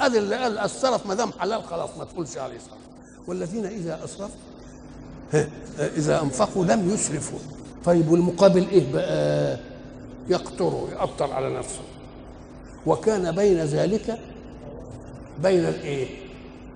ادي 0.00 0.18
اللي 0.18 0.36
قال 0.36 0.58
السرف 0.58 1.06
ما 1.06 1.14
دام 1.14 1.32
حلال 1.32 1.62
خلاص 1.62 1.90
ما 1.98 2.04
تقولش 2.04 2.36
عليه 2.38 2.58
صرف 2.58 2.78
والذين 3.26 3.66
إذا 3.66 4.00
أسرفوا 4.04 4.36
إذا 5.78 6.22
أنفقوا 6.22 6.64
لم 6.64 6.90
يسرفوا. 6.94 7.38
طيب 7.84 8.10
والمقابل 8.10 8.66
إيه 8.72 8.92
بقى؟ 8.92 9.58
يقتروا 10.28 10.88
يقطر 10.90 11.32
على 11.32 11.58
نفسه. 11.58 11.80
وكان 12.86 13.32
بين 13.32 13.56
ذلك 13.58 14.18
بين 15.42 15.64
الإيه؟ 15.64 16.08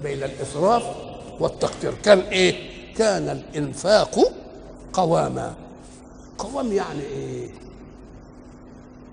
بين 0.03 0.23
الإسراف 0.23 0.83
والتقتير 1.41 1.95
كان 1.95 2.19
إيه؟ 2.19 2.55
كان 2.97 3.29
الإنفاق 3.29 4.33
قواما. 4.93 5.55
قوام 6.39 6.73
يعني 6.73 7.03
إيه؟ 7.03 7.49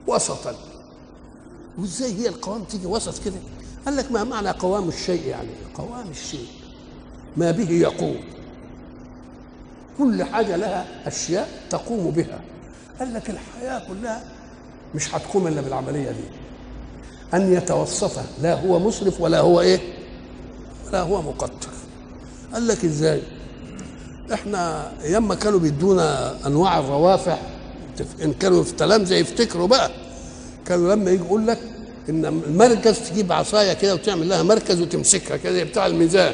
وسطا. 0.08 0.56
وإزاي 1.78 2.14
هي 2.14 2.28
القوام 2.28 2.64
تيجي 2.64 2.86
وسط 2.88 3.24
كده؟ 3.26 3.36
قال 3.86 3.96
لك 3.98 4.12
ما 4.12 4.24
معنى 4.24 4.50
قوام 4.50 4.88
الشيء 4.90 5.28
يعني؟ 5.28 5.50
قوام 5.76 6.10
الشيء. 6.10 6.48
ما 7.38 7.52
به 7.52 7.72
يقوم. 7.72 8.18
كل 9.98 10.24
حاجة 10.24 10.56
لها 10.56 11.08
أشياء 11.08 11.50
تقوم 11.70 12.12
بها. 12.12 12.42
قال 13.00 13.14
لك 13.14 13.30
الحياة 13.30 13.88
كلها 13.88 14.24
مش 14.96 15.16
هتقوم 15.16 15.48
إلا 15.48 15.62
بالعملية 15.62 16.12
دي. 16.12 16.41
أن 17.34 17.54
يتوسط 17.54 18.12
لا 18.42 18.54
هو 18.54 18.80
مسرف 18.80 19.22
ولا 19.22 19.40
هو 19.40 19.62
إيه؟ 19.62 19.80
ولا 20.88 21.02
هو 21.02 21.22
مقتر 21.22 21.70
قال 22.54 22.68
لك 22.68 22.86
إزاي؟ 22.86 23.22
إحنا 24.34 24.92
أيام 25.04 25.28
ما 25.28 25.36
كانوا 25.36 25.60
بيدونا 25.60 26.36
أنواع 26.48 26.80
الروافع 26.80 27.38
إن 28.24 28.34
كانوا 28.34 28.64
في 28.64 28.74
تلامذة 28.74 29.16
يفتكروا 29.16 29.68
بقى. 29.68 29.92
كانوا 30.68 30.96
لما 30.96 31.12
يجي 31.12 31.24
يقول 31.24 31.48
لك 31.48 31.60
إن 32.10 32.26
المركز 32.26 33.00
تجيب 33.00 33.32
عصاية 33.32 33.74
كده 33.74 33.94
وتعمل 33.94 34.30
لها 34.30 34.44
مركز 34.44 34.82
وتمسكها 34.82 35.38
كده 35.38 35.64
بتاع 35.64 35.86
الميزان. 35.86 36.34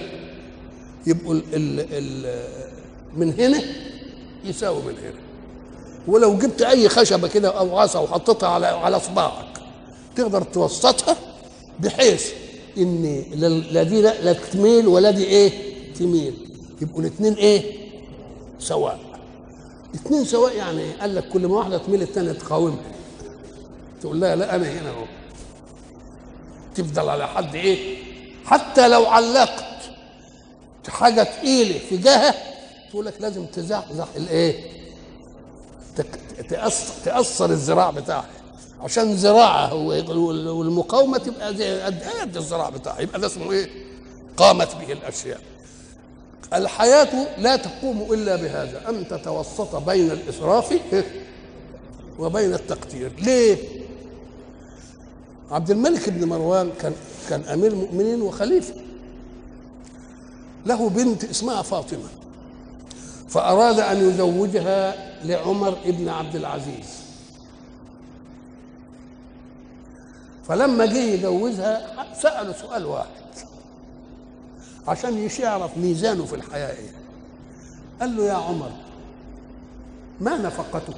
يبقوا 1.07 1.33
ال 1.33 1.43
ال 1.53 1.85
ال 1.91 2.39
من 3.17 3.33
هنا 3.39 3.61
يساوي 4.45 4.81
من 4.81 4.93
هنا. 5.03 5.19
ولو 6.07 6.37
جبت 6.37 6.61
أي 6.61 6.89
خشبة 6.89 7.27
كده 7.27 7.59
أو 7.59 7.77
عصا 7.79 7.99
وحطيتها 7.99 8.49
على 8.49 8.67
على 8.67 8.99
صباعك 8.99 9.46
تقدر 10.17 10.41
توسطها 10.43 11.15
بحيث 11.79 12.31
إن 12.77 13.23
لا 13.71 13.83
دي 13.83 14.01
لا 14.01 14.33
تميل 14.33 14.87
ولا 14.87 15.11
دي 15.11 15.23
إيه؟ 15.23 15.51
تميل. 15.99 16.33
يبقوا 16.81 17.01
الاثنين 17.01 17.33
إيه؟ 17.33 17.61
سواء. 18.59 18.99
اثنين 19.95 20.25
سواء 20.25 20.55
يعني 20.55 20.91
قال 20.93 21.15
لك 21.15 21.29
كل 21.29 21.47
ما 21.47 21.55
واحدة 21.57 21.77
تميل 21.77 22.01
الثانية 22.01 22.31
تقاومها 22.31 22.79
تقول 24.01 24.21
لها 24.21 24.35
لا 24.35 24.55
أنا 24.55 24.71
هنا 24.71 24.89
أهو. 24.89 25.05
تفضل 26.75 27.09
على 27.09 27.27
حد 27.27 27.55
إيه؟ 27.55 27.97
حتى 28.45 28.87
لو 28.87 29.05
علقت 29.05 29.63
حاجة 30.87 31.23
تقيلة 31.23 31.79
في 31.89 31.97
جهه 31.97 32.33
تقول 32.89 33.05
لك 33.05 33.13
لازم 33.19 33.45
تزحزح 33.45 34.07
الإيه؟ 34.15 34.55
تأثر, 36.49 36.93
تأثر 37.05 37.45
الذراع 37.45 37.89
بتاعها 37.91 38.25
عشان 38.81 39.13
ذراعها 39.13 39.73
والمقاومة 39.73 41.17
تبقى 41.17 41.55
زي 41.55 41.81
قد 41.81 42.37
الذراع 42.37 42.69
بتاعها. 42.69 43.01
يبقى 43.01 43.19
ده 43.19 43.27
اسمه 43.27 43.51
إيه؟ 43.51 43.69
قامت 44.37 44.75
به 44.75 44.91
الأشياء. 44.93 45.39
الحياة 46.53 47.27
لا 47.37 47.55
تقوم 47.55 48.13
إلا 48.13 48.35
بهذا. 48.35 48.89
أن 48.89 49.07
تتوسط 49.07 49.75
بين 49.75 50.11
الإسراف 50.11 50.79
وبين 52.19 52.53
التقتير 52.53 53.11
ليه؟ 53.19 53.57
عبد 55.51 55.71
الملك 55.71 56.09
بن 56.09 56.27
مروان 56.27 56.71
كان 56.81 56.93
كان 57.29 57.41
أمير 57.41 57.71
المؤمنين 57.71 58.21
وخليفة. 58.21 58.73
له 60.65 60.89
بنت 60.89 61.23
اسمها 61.23 61.61
فاطمة. 61.61 62.09
فأراد 63.29 63.79
أن 63.79 64.09
يزوجها 64.09 64.95
لعمر 65.23 65.77
ابن 65.85 66.09
عبد 66.09 66.35
العزيز. 66.35 66.96
فلما 70.47 70.85
جه 70.85 70.97
يجوزها 70.97 71.95
سأله 72.21 72.53
سؤال 72.53 72.85
واحد. 72.85 73.07
عشان 74.87 75.29
يعرف 75.39 75.77
ميزانه 75.77 76.25
في 76.25 76.35
الحياة 76.35 76.71
إيه. 76.71 76.89
قال 78.01 78.17
له 78.17 78.23
يا 78.23 78.33
عمر 78.33 78.71
ما 80.21 80.37
نفقتك؟ 80.37 80.95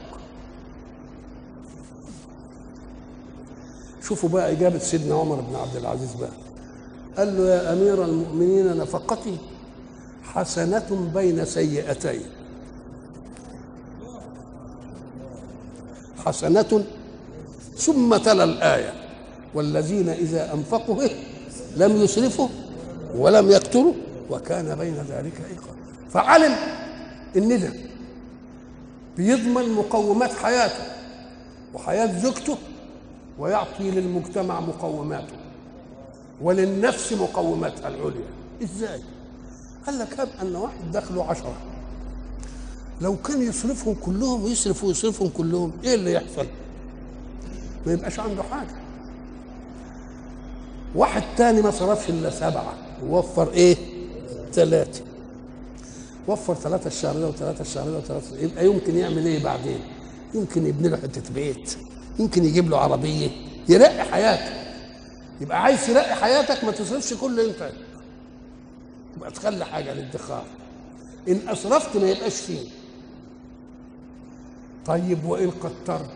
شوفوا 4.03 4.29
بقى 4.29 4.51
إجابة 4.51 4.79
سيدنا 4.79 5.15
عمر 5.15 5.35
بن 5.35 5.55
عبد 5.55 5.75
العزيز 5.75 6.13
بقى. 6.13 6.29
قال 7.17 7.38
له 7.38 7.49
يا 7.49 7.73
أمير 7.73 8.05
المؤمنين 8.05 8.77
نفقتي 8.77 9.38
حسنة 10.23 11.09
بين 11.13 11.45
سيئتين. 11.45 12.29
حسنة 16.25 16.83
ثم 17.77 18.17
تلا 18.17 18.43
الآية. 18.43 18.98
والذين 19.53 20.09
إذا 20.09 20.53
أنفقوا 20.53 21.01
إيه؟ 21.01 21.15
لم 21.77 22.01
يسرفوا 22.01 22.47
ولم 23.15 23.49
يقتروا 23.49 23.93
وكان 24.29 24.75
بين 24.75 24.95
ذلك 24.95 25.41
إيقا 25.49 25.69
فعلم 26.09 26.55
إن 27.38 27.59
ده 27.62 27.73
بيضمن 29.17 29.69
مقومات 29.73 30.33
حياته 30.33 30.83
وحياة 31.73 32.19
زوجته 32.19 32.57
ويعطي 33.39 33.91
للمجتمع 33.91 34.59
مقوماته 34.59 35.33
وللنفس 36.41 37.13
مقوماتها 37.13 37.88
العليا. 37.88 38.29
إزاي؟ 38.63 38.99
قال 39.85 39.99
لك 39.99 40.19
هب 40.19 40.29
أن 40.41 40.55
واحد 40.55 40.91
دخله 40.93 41.23
عشرة. 41.25 41.53
لو 43.01 43.15
كان 43.17 43.41
يصرفهم 43.41 43.95
كلهم 44.01 44.43
ويصرف 44.43 44.83
ويصرفهم 44.83 45.29
كلهم 45.29 45.71
إيه 45.83 45.95
اللي 45.95 46.13
يحصل؟ 46.13 46.45
ما 47.85 47.93
يبقاش 47.93 48.19
عنده 48.19 48.43
حاجة. 48.43 48.75
واحد 50.95 51.23
تاني 51.38 51.62
ما 51.62 51.71
صرفش 51.71 52.10
إلا 52.10 52.30
سبعة. 52.30 52.73
ووفر 53.04 53.52
إيه؟ 53.54 53.78
ثلاثة. 54.54 55.02
وفر 56.28 56.54
ثلاثة 56.54 56.88
الشهر 56.88 57.19
ده 57.19 57.28
وثلاثة 57.28 57.62
الشهر 57.62 57.89
ده 57.89 57.97
وثلاثة 57.97 58.38
يبقى 58.39 58.65
يمكن 58.65 58.97
يعمل 58.97 59.25
إيه 59.25 59.43
بعدين؟ 59.43 59.80
يمكن 60.34 60.65
يبني 60.65 60.89
له 60.89 60.97
حتة 60.97 61.34
بيت. 61.34 61.78
يمكن 62.19 62.45
يجيب 62.45 62.69
له 62.69 62.78
عربية. 62.78 63.30
يرقي 63.69 64.04
حياته. 64.04 64.60
يبقى 65.41 65.63
عايز 65.63 65.88
ترقي 65.88 66.15
حياتك 66.15 66.63
ما 66.63 66.71
تصرفش 66.71 67.13
كل 67.13 67.39
أنت 67.39 67.71
يبقى 69.17 69.32
تخلي 69.32 69.65
حاجة 69.65 69.93
للادخار. 69.93 70.43
إن 71.28 71.39
أسرفت 71.47 71.97
ما 71.97 72.10
يبقاش 72.10 72.36
فيه. 72.41 72.69
طيب 74.86 75.25
وإن 75.25 75.52
قترت 75.52 76.10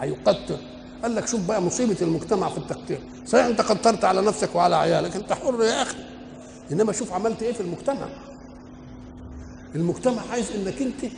هيقتر 0.00 0.56
قال 1.02 1.14
لك 1.14 1.26
شوف 1.28 1.40
بقى 1.40 1.62
مصيبة 1.62 1.96
المجتمع 2.02 2.48
في 2.48 2.58
التقتير 2.58 2.98
صحيح 3.26 3.44
أنت 3.46 3.60
قترت 3.60 4.04
على 4.04 4.22
نفسك 4.22 4.54
وعلى 4.54 4.76
عيالك 4.76 5.16
أنت 5.16 5.32
حر 5.32 5.62
يا 5.64 5.82
أخي. 5.82 5.96
إنما 6.72 6.92
شوف 6.92 7.12
عملت 7.12 7.42
إيه 7.42 7.52
في 7.52 7.60
المجتمع؟ 7.60 8.08
المجتمع 9.74 10.22
عايز 10.32 10.46
إنك 10.52 10.82
أنت 10.82 11.12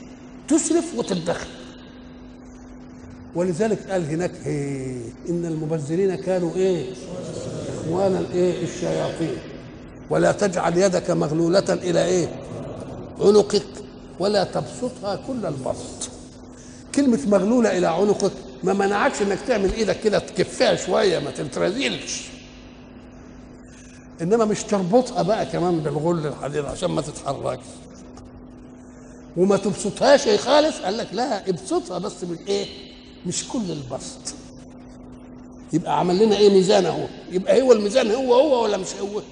تسرف 0.49 0.95
وتدخر 0.97 1.47
ولذلك 3.35 3.91
قال 3.91 4.11
هناك 4.11 4.31
إيه؟ 4.47 4.97
إن 5.29 5.47
المبذرين 5.47 6.15
كانوا 6.15 6.55
إيه؟ 6.57 6.93
إخوان 7.85 8.17
الإيه؟ 8.17 8.65
الشياطين. 8.65 9.37
ولا 10.11 10.33
تجعل 10.33 10.79
يدك 10.79 11.11
مغلولة 11.11 11.65
إلى 11.73 12.05
إيه؟ 12.05 12.29
عنقك 13.21 13.67
ولا 14.21 14.45
تبسطها 14.45 15.17
كل 15.27 15.47
البسط. 15.47 16.11
كلمة 16.95 17.19
مغلولة 17.27 17.79
إلى 17.79 17.87
عنقك 17.87 18.33
ما 18.65 18.73
منعكش 18.73 19.23
إنك 19.23 19.39
تعمل 19.49 19.73
إيدك 19.73 20.01
كده 20.01 20.19
تكفيها 20.19 20.75
شوية 20.75 21.19
ما 21.19 21.31
تترزلش 21.31 22.23
إنما 24.23 24.45
مش 24.45 24.63
تربطها 24.63 25.23
بقى 25.23 25.47
كمان 25.47 25.81
بالغل 25.81 26.27
الحديد 26.27 26.65
عشان 26.65 26.91
ما 26.91 27.03
تتحركش. 27.03 27.65
وما 29.37 29.57
تبسطهاش 29.57 30.27
يا 30.27 30.37
خالص 30.37 30.79
قال 30.81 30.97
لك 30.97 31.09
لا 31.13 31.49
ابسطها 31.49 31.99
بس 31.99 32.25
من 32.25 32.37
إيه؟ 32.49 32.67
مش 33.27 33.49
كل 33.49 33.71
البسط. 33.71 34.35
يبقى 35.73 35.99
عمل 35.99 36.19
لنا 36.27 36.37
إيه 36.37 36.51
ميزان 36.51 36.87
أهو؟ 36.87 37.07
يبقى 37.31 37.63
هو 37.63 37.73
الميزان 37.73 38.11
هو 38.11 38.35
هو 38.35 38.63
ولا 38.65 38.77
مش 38.77 38.95
هو؟ 39.01 39.23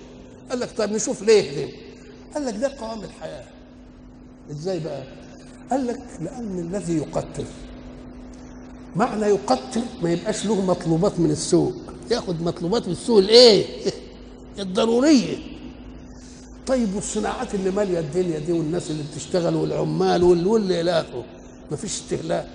قال 0.51 0.61
لك 0.61 0.69
طيب 0.77 0.93
نشوف 0.93 1.23
ليه 1.23 1.51
ليه؟ 1.51 1.73
قال 2.35 2.47
لك 2.47 2.55
ده 2.57 2.73
قوام 2.81 3.03
الحياة. 3.05 3.45
إزاي 4.51 4.81
بقى؟ 4.81 5.03
قال 5.71 5.87
لك 5.87 6.01
لأن 6.21 6.59
الذي 6.59 6.97
يقتل 6.97 7.45
معنى 8.97 9.27
يقتل 9.27 9.83
ما 10.03 10.13
يبقاش 10.13 10.47
له 10.47 10.61
مطلوبات 10.65 11.21
من 11.21 11.31
السوق. 11.31 11.73
ياخد 12.11 12.43
مطلوبات 12.43 12.87
من 12.87 12.93
السوق 12.93 13.19
الايه 13.19 13.65
الضرورية. 14.59 15.37
طيب 16.67 16.95
والصناعات 16.95 17.55
اللي 17.55 17.71
مالية 17.71 17.99
الدنيا 17.99 18.39
دي 18.39 18.53
والناس 18.53 18.91
اللي 18.91 19.03
بتشتغل 19.13 19.55
والعمال 19.55 20.23
واللي 20.25 20.81
إلى 20.81 21.01
اخره 21.01 21.25
مفيش 21.73 21.91
استهلاك. 22.01 22.49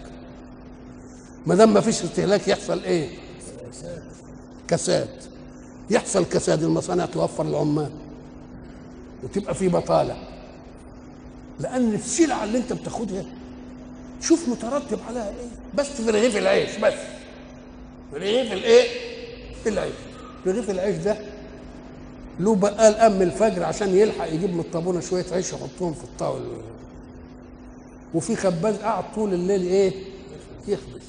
ما 1.45 1.55
دام 1.55 1.73
مفيش 1.73 2.01
استهلاك 2.03 2.47
يحصل 2.47 2.83
إيه؟ 2.83 3.09
كساد. 4.67 5.09
يحصل 5.89 6.25
كساد. 6.25 6.63
المصانع 6.63 7.05
توفر 7.05 7.45
العمال 7.45 7.91
وتبقى 9.23 9.55
في 9.55 9.67
بطالة. 9.67 10.15
لأن 11.59 11.93
السلعة 11.93 12.43
اللي 12.43 12.57
أنت 12.57 12.73
بتاخدها 12.73 13.25
شوف 14.21 14.49
مترتب 14.49 14.99
عليها 15.07 15.29
إيه؟ 15.29 15.64
بس 15.77 15.85
في 15.85 16.09
رغيف 16.11 16.37
العيش 16.37 16.77
بس. 16.77 16.93
في 18.11 18.17
رغيف 18.19 18.53
الايه؟ 18.53 18.87
العيش. 19.67 19.93
رغيف 20.47 20.69
العيش 20.69 20.95
ده 20.97 21.17
له 22.39 22.55
بقال 22.55 22.93
قام 22.95 23.21
الفجر 23.21 23.63
عشان 23.63 23.95
يلحق 23.97 24.27
يجيب 24.33 24.53
من 24.53 24.59
الطابونة 24.59 24.99
شوية 24.99 25.25
عيش 25.31 25.53
يحطهم 25.53 25.93
في 25.93 26.03
الطاولة. 26.03 26.45
وفي 28.13 28.35
خباز 28.35 28.75
قاعد 28.75 29.03
طول 29.15 29.33
الليل 29.33 29.61
إيه؟ 29.61 29.91
يخبز. 30.67 31.01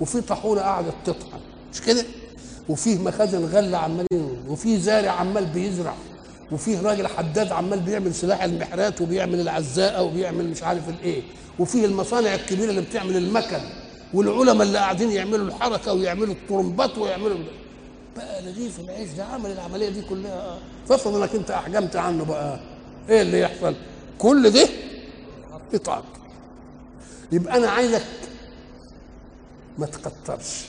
وفي 0.00 0.20
طاحونة 0.20 0.60
قاعدة 0.60 0.92
تطحن 1.04 1.40
مش 1.72 1.80
كده؟ 1.80 2.04
وفيه 2.68 2.98
مخازن 2.98 3.44
غلة 3.44 3.78
عمالين 3.78 4.38
وفي 4.48 4.78
زارع 4.80 5.10
عمال 5.10 5.46
بيزرع. 5.46 5.94
وفيه 6.52 6.80
راجل 6.82 7.06
حداد 7.06 7.52
عمال 7.52 7.80
بيعمل 7.80 8.14
سلاح 8.14 8.42
المحرات 8.42 9.00
وبيعمل 9.00 9.40
العزاءة 9.40 10.02
وبيعمل 10.02 10.48
مش 10.50 10.62
عارف 10.62 10.88
الايه. 10.88 11.22
وفيه 11.58 11.84
المصانع 11.86 12.34
الكبيرة 12.34 12.70
اللي 12.70 12.80
بتعمل 12.80 13.16
المكن. 13.16 13.60
والعلماء 14.14 14.66
اللي 14.66 14.78
قاعدين 14.78 15.10
يعملوا 15.10 15.46
الحركة 15.46 15.92
ويعملوا 15.92 16.34
الطرمبات 16.34 16.98
ويعملوا 16.98 17.38
بقى 18.16 18.42
رغيف 18.42 18.80
العيش 18.80 19.10
ده 19.10 19.24
عمل 19.24 19.50
العملية 19.50 19.88
دي 19.88 20.02
كلها. 20.02 20.58
فافرض 20.88 21.14
إنك 21.16 21.34
أنت 21.34 21.50
أحجمت 21.50 21.96
عنه 21.96 22.24
بقى. 22.24 22.60
إيه 23.08 23.22
اللي 23.22 23.40
يحصل؟ 23.40 23.74
كل 24.18 24.50
ده 24.50 24.68
يتعب 25.72 26.04
يبقى 27.32 27.56
أنا 27.56 27.68
عايزك 27.70 28.04
ما 29.78 29.86
تكترش 29.86 30.64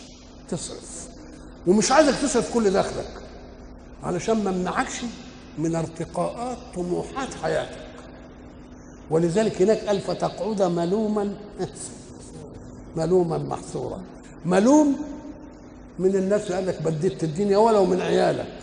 تصرف. 0.50 1.08
ومش 1.68 1.92
عايزك 1.92 2.16
تصرف 2.22 2.54
كل 2.54 2.72
دخلك 2.72 3.12
علشان 4.04 4.44
ما 4.44 4.50
امنعكش 4.50 4.96
من 5.58 5.76
ارتقاءات 5.76 6.58
طموحات 6.76 7.34
حياتك. 7.44 7.78
ولذلك 9.10 9.62
هناك 9.62 9.78
قال 9.78 10.02
فتقعد 10.02 10.62
ملوما 10.62 11.36
ملوما 12.96 13.38
محصورا. 13.38 14.02
ملوم 14.46 14.96
من 16.00 16.16
الناس 16.16 16.42
اللي 16.42 16.56
قال 16.56 16.68
لك 16.68 16.82
بديت 16.82 17.24
الدنيا 17.24 17.58
ولو 17.58 17.86
من 17.86 18.02
عيالك. 18.02 18.54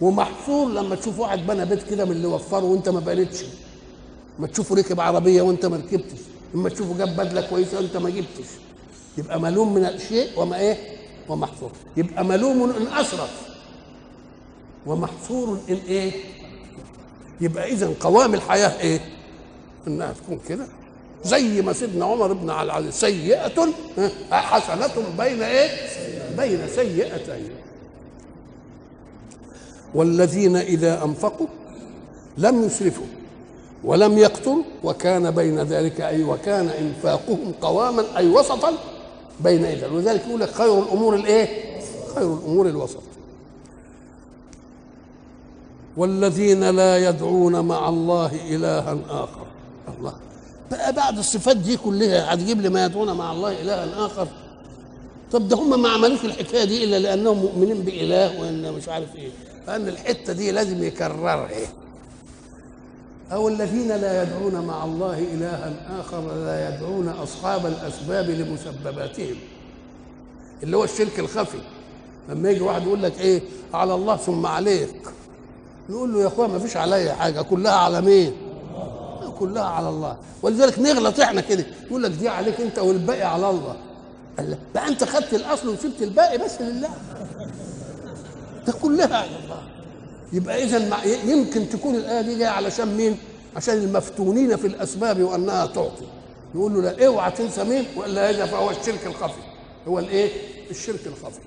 ومحصور 0.00 0.70
لما 0.72 0.94
تشوف 0.96 1.18
واحد 1.18 1.46
بنى 1.46 1.64
بيت 1.64 1.82
كده 1.82 2.04
من 2.04 2.10
اللي 2.10 2.26
وفره 2.26 2.64
وانت 2.64 2.88
ما 2.88 3.00
بنيتش. 3.00 3.44
ما 4.38 4.46
تشوفه 4.46 4.74
ركب 4.76 5.00
عربية 5.00 5.42
وانت 5.42 5.66
ما 5.66 5.76
ركبتش. 5.76 6.18
اما 6.54 6.68
تشوفه 6.68 6.98
جاب 6.98 7.16
بدلة 7.16 7.40
كويسة 7.40 7.76
وانت 7.76 7.96
ما 7.96 8.10
جبتش. 8.10 8.48
يبقى 9.18 9.40
ملوم 9.40 9.74
من 9.74 9.84
الشيء 9.84 10.40
وما 10.40 10.58
إيه؟ 10.58 10.76
ومحصور. 11.28 11.70
يبقى 11.96 12.24
ملوم 12.24 12.62
ان 12.62 12.86
اسرف 12.86 13.48
ومحصور 14.86 15.58
إن 15.70 15.78
إيه؟ 15.88 16.12
يبقى 17.40 17.72
اذا 17.72 17.92
قوام 18.00 18.34
الحياة 18.34 18.80
إيه؟ 18.80 19.00
إنها 19.86 20.12
تكون 20.12 20.40
كده. 20.48 20.66
زي 21.24 21.62
ما 21.62 21.72
سيدنا 21.72 22.04
عمر 22.04 22.32
بن 22.32 22.50
علي 22.50 22.62
العزيز 22.66 22.94
سيئة 22.94 23.68
حسنة 24.30 24.90
بين 25.18 25.42
إيه؟ 25.42 25.70
بين 26.36 26.68
سيئتين 26.68 27.50
والذين 29.94 30.56
إذا 30.56 31.04
أنفقوا 31.04 31.46
لم 32.38 32.64
يسرفوا 32.64 33.06
ولم 33.84 34.18
يقتروا 34.18 34.62
وكان 34.84 35.30
بين 35.30 35.60
ذلك 35.60 36.00
أي 36.00 36.22
وكان 36.24 36.68
إنفاقهم 36.68 37.52
قواما 37.60 38.04
أي 38.16 38.28
وسطا 38.28 38.72
بين 39.40 39.64
ذلك 39.64 39.90
ولذلك 39.92 40.26
يقول 40.26 40.40
لك 40.40 40.50
خير 40.50 40.78
الأمور 40.78 41.14
الإيه؟ 41.14 41.48
خير 42.14 42.34
الأمور 42.34 42.68
الوسط 42.68 43.02
والذين 45.96 46.70
لا 46.70 47.08
يدعون 47.08 47.60
مع 47.60 47.88
الله 47.88 48.32
إلها 48.50 48.98
آخر 49.10 49.46
الله 49.98 50.12
بقى 50.72 50.92
بعد 50.92 51.18
الصفات 51.18 51.56
دي 51.56 51.76
كلها 51.76 52.34
هتجيب 52.34 52.60
لي 52.60 52.68
ما 52.68 52.84
يدعون 52.84 53.12
مع 53.16 53.32
الله 53.32 53.60
إلها 53.62 54.06
آخر. 54.06 54.28
طب 55.32 55.48
ده 55.48 55.56
هم 55.56 55.82
ما 55.82 55.88
عملوش 55.88 56.24
الحكاية 56.24 56.64
دي 56.64 56.84
إلا 56.84 56.98
لأنهم 56.98 57.38
مؤمنين 57.38 57.82
بإله 57.82 58.40
وإن 58.40 58.72
مش 58.72 58.88
عارف 58.88 59.16
إيه. 59.16 59.30
فإن 59.66 59.88
الحتة 59.88 60.32
دي 60.32 60.50
لازم 60.50 60.82
يكررها. 60.84 61.48
أو 63.32 63.48
الذين 63.48 63.88
لا 63.88 64.22
يدعون 64.22 64.66
مع 64.66 64.84
الله 64.84 65.18
إلها 65.18 65.72
آخر 66.00 66.34
لا 66.34 66.68
يدعون 66.76 67.08
أصحاب 67.08 67.66
الأسباب 67.66 68.30
لمسبباتهم. 68.30 69.36
اللي 70.62 70.76
هو 70.76 70.84
الشرك 70.84 71.18
الخفي. 71.18 71.58
لما 72.28 72.50
يجي 72.50 72.60
واحد 72.60 72.82
يقول 72.82 73.02
لك 73.02 73.20
إيه؟ 73.20 73.42
على 73.74 73.94
الله 73.94 74.16
ثم 74.16 74.46
عليك. 74.46 74.94
نقول 75.90 76.12
له 76.14 76.20
يا 76.22 76.26
أخويا 76.26 76.48
ما 76.48 76.58
فيش 76.58 76.76
عليا 76.76 77.12
حاجة 77.12 77.42
كلها 77.42 77.72
على 77.72 78.00
مين؟ 78.00 78.32
كلها 79.38 79.64
على 79.64 79.88
الله. 79.88 80.16
ولذلك 80.42 80.78
نغلط 80.78 81.20
إحنا 81.20 81.40
كده. 81.40 81.66
يقول 81.86 82.02
لك 82.02 82.10
دي 82.10 82.28
عليك 82.28 82.60
انت 82.60 82.78
والباقي 82.78 83.22
على 83.22 83.50
الله. 83.50 83.76
قال 84.38 84.50
لا. 84.50 84.56
بقى 84.74 84.88
انت 84.88 85.04
خدت 85.04 85.34
الاصل 85.34 85.68
وسبت 85.68 86.02
الباقي 86.02 86.38
بس 86.38 86.60
لله. 86.60 86.88
ده 88.66 88.72
كلها 88.82 89.16
على 89.16 89.36
الله. 89.44 89.62
يبقى 90.32 90.62
اذا 90.62 91.04
يمكن 91.24 91.68
تكون 91.68 91.94
الآية 91.94 92.20
دي 92.20 92.38
جاية 92.38 92.48
علشان 92.48 92.96
مين؟ 92.96 93.16
عشان 93.56 93.74
المفتونين 93.74 94.56
في 94.56 94.66
الأسباب 94.66 95.22
وأنها 95.22 95.66
تعطي. 95.66 96.06
يقول 96.54 96.74
له 96.74 96.80
لا 96.80 97.06
اوعى 97.06 97.30
تنسى 97.30 97.64
مين؟ 97.64 97.84
والا 97.96 98.30
هذا 98.30 98.46
فهو 98.46 98.70
الشرك 98.70 99.06
الخفي. 99.06 99.40
هو 99.88 99.98
الإيه؟ 99.98 100.30
الشرك 100.70 101.06
الخفي. 101.06 101.40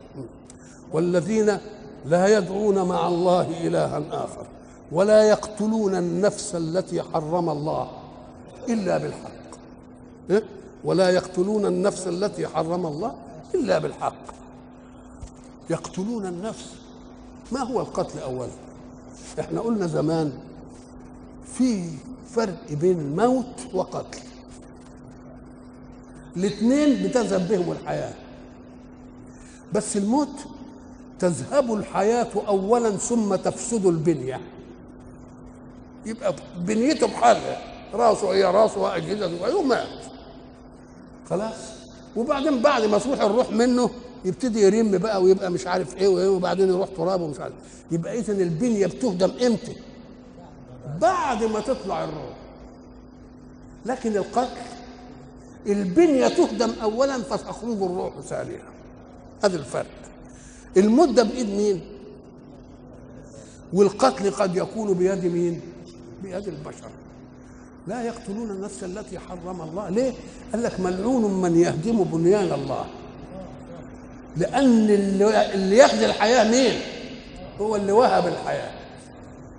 والذين 0.94 1.58
لا 2.06 2.38
يدعون 2.38 2.82
مع 2.82 3.08
الله 3.08 3.68
إلها 3.68 4.04
آخر. 4.12 4.48
ولا 4.96 5.24
يقتلون 5.24 5.96
النفس 5.96 6.56
التي 6.56 7.02
حرم 7.02 7.50
الله 7.50 7.92
إلا 8.70 8.98
بالحق. 8.98 9.32
إيه؟ 10.30 10.44
ولا 10.84 11.10
يقتلون 11.10 11.66
النفس 11.66 12.08
التي 12.08 12.48
حرم 12.48 12.86
الله 12.86 13.16
إلا 13.56 13.80
بالحق. 13.80 14.26
يقتلون 15.70 16.26
النفس. 16.26 16.66
ما 17.52 17.60
هو 17.60 17.80
القتل 17.80 18.20
اولا؟ 18.20 18.50
إحنا 19.40 19.62
قلنا 19.62 19.88
زمان 19.88 20.34
في 21.54 21.90
فرق 22.30 22.72
بين 22.72 23.16
موت 23.16 23.74
وقتل. 23.74 24.20
الاثنين 26.38 27.08
بتذهب 27.08 27.48
بهم 27.48 27.72
الحياة. 27.72 28.14
بس 29.74 29.98
الموت 29.98 30.46
تذهب 31.20 31.74
الحياة 31.74 32.32
اولا 32.48 32.90
ثم 32.90 33.36
تفسد 33.36 33.86
البنية. 33.86 34.42
يبقى 36.06 36.36
بنيته 36.58 37.08
بحالها. 37.08 37.62
راسه 37.94 38.34
هي 38.34 38.44
راسه 38.44 38.82
واجهزته 38.82 39.44
ويوم 39.44 39.68
مات. 39.68 39.88
خلاص. 41.30 41.56
وبعدين 42.16 42.62
بعد 42.62 42.84
ما 42.84 42.98
تروح 42.98 43.22
الروح 43.22 43.52
منه 43.52 43.90
يبتدي 44.26 44.62
يرم 44.62 44.98
بقى 44.98 45.22
ويبقى 45.24 45.52
مش 45.52 45.68
عارف 45.68 45.98
إيه 45.98 46.08
وإيه 46.08 46.28
وبعدين 46.28 46.70
يروح 46.70 46.90
تراب 46.98 47.22
ومش 47.22 47.40
عارف. 47.40 47.54
يبقى 47.92 48.20
اذا 48.20 48.34
البنية 48.34 48.88
بتهدم 48.88 49.32
إمتى؟ 49.46 49.76
بعد 51.02 51.44
ما 51.44 51.60
تطلع 51.60 52.04
الروح. 52.04 52.36
لكن 53.86 54.18
القتل 54.18 54.62
البنية 55.68 56.28
تهدم 56.28 56.72
اولا 56.84 57.18
فتخرج 57.18 57.82
الروح 57.82 58.14
ثانيا 58.20 58.62
هذا 59.44 59.58
الفرق. 59.58 59.86
المدة 60.78 61.24
بإيد 61.24 61.50
مين؟ 61.50 61.82
والقتل 63.74 64.32
قد 64.32 64.56
يكون 64.56 64.94
بيد 64.94 65.26
مين؟ 65.26 65.62
بيد 66.26 66.48
البشر 66.48 66.90
لا 67.88 68.04
يقتلون 68.04 68.50
النفس 68.52 68.84
التي 68.84 69.20
حرم 69.20 69.62
الله 69.62 69.90
ليه؟ 69.90 70.14
قال 70.54 70.64
لك 70.64 70.80
ملعون 70.80 71.42
من 71.42 71.60
يهدم 71.60 72.04
بنيان 72.04 72.52
الله 72.54 72.86
لأن 74.38 74.90
اللي 74.90 75.78
يخزي 75.78 76.06
الحياة 76.06 76.52
مين؟ 76.52 76.80
هو 77.62 77.76
اللي 77.76 77.92
وهب 77.92 78.28
الحياة 78.28 78.72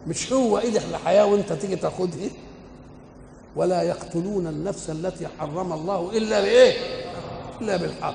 مش 0.07 0.33
هو 0.33 0.59
إيدك 0.59 0.83
الحياة 0.91 1.27
وأنت 1.27 1.53
تيجي 1.53 1.77
تاخدها 1.77 2.29
ولا 3.57 3.83
يقتلون 3.83 4.47
النفس 4.47 4.91
التي 4.91 5.27
حرم 5.39 5.73
الله 5.73 6.17
إلا 6.17 6.41
بإيه؟ 6.41 6.73
إلا 7.61 7.77
بالحق 7.77 8.15